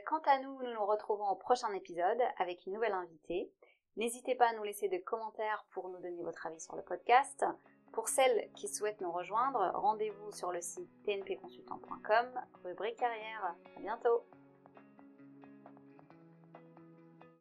quant 0.06 0.22
à 0.26 0.38
nous, 0.38 0.62
nous 0.62 0.72
nous 0.72 0.87
retrouvons 0.87 1.28
au 1.28 1.37
prochain 1.37 1.72
épisode 1.74 2.20
avec 2.38 2.64
une 2.66 2.74
nouvelle 2.74 2.92
invitée. 2.92 3.50
N'hésitez 3.96 4.37
pas 4.37 4.48
à 4.48 4.52
nous 4.54 4.62
laisser 4.62 4.88
des 4.88 5.02
commentaires 5.02 5.66
pour 5.70 5.88
nous 5.88 5.98
donner 5.98 6.22
votre 6.22 6.46
avis 6.46 6.61
sur 6.61 6.76
le 6.76 6.83
podcast. 6.83 7.44
Pour 7.92 8.09
celles 8.09 8.50
qui 8.54 8.68
souhaitent 8.68 9.00
nous 9.00 9.11
rejoindre, 9.11 9.72
rendez-vous 9.74 10.30
sur 10.30 10.52
le 10.52 10.61
site 10.61 10.88
tnpconsultant.com, 11.04 12.40
rubrique 12.64 12.96
carrière. 12.96 13.56
À 13.76 13.80
bientôt! 13.80 14.24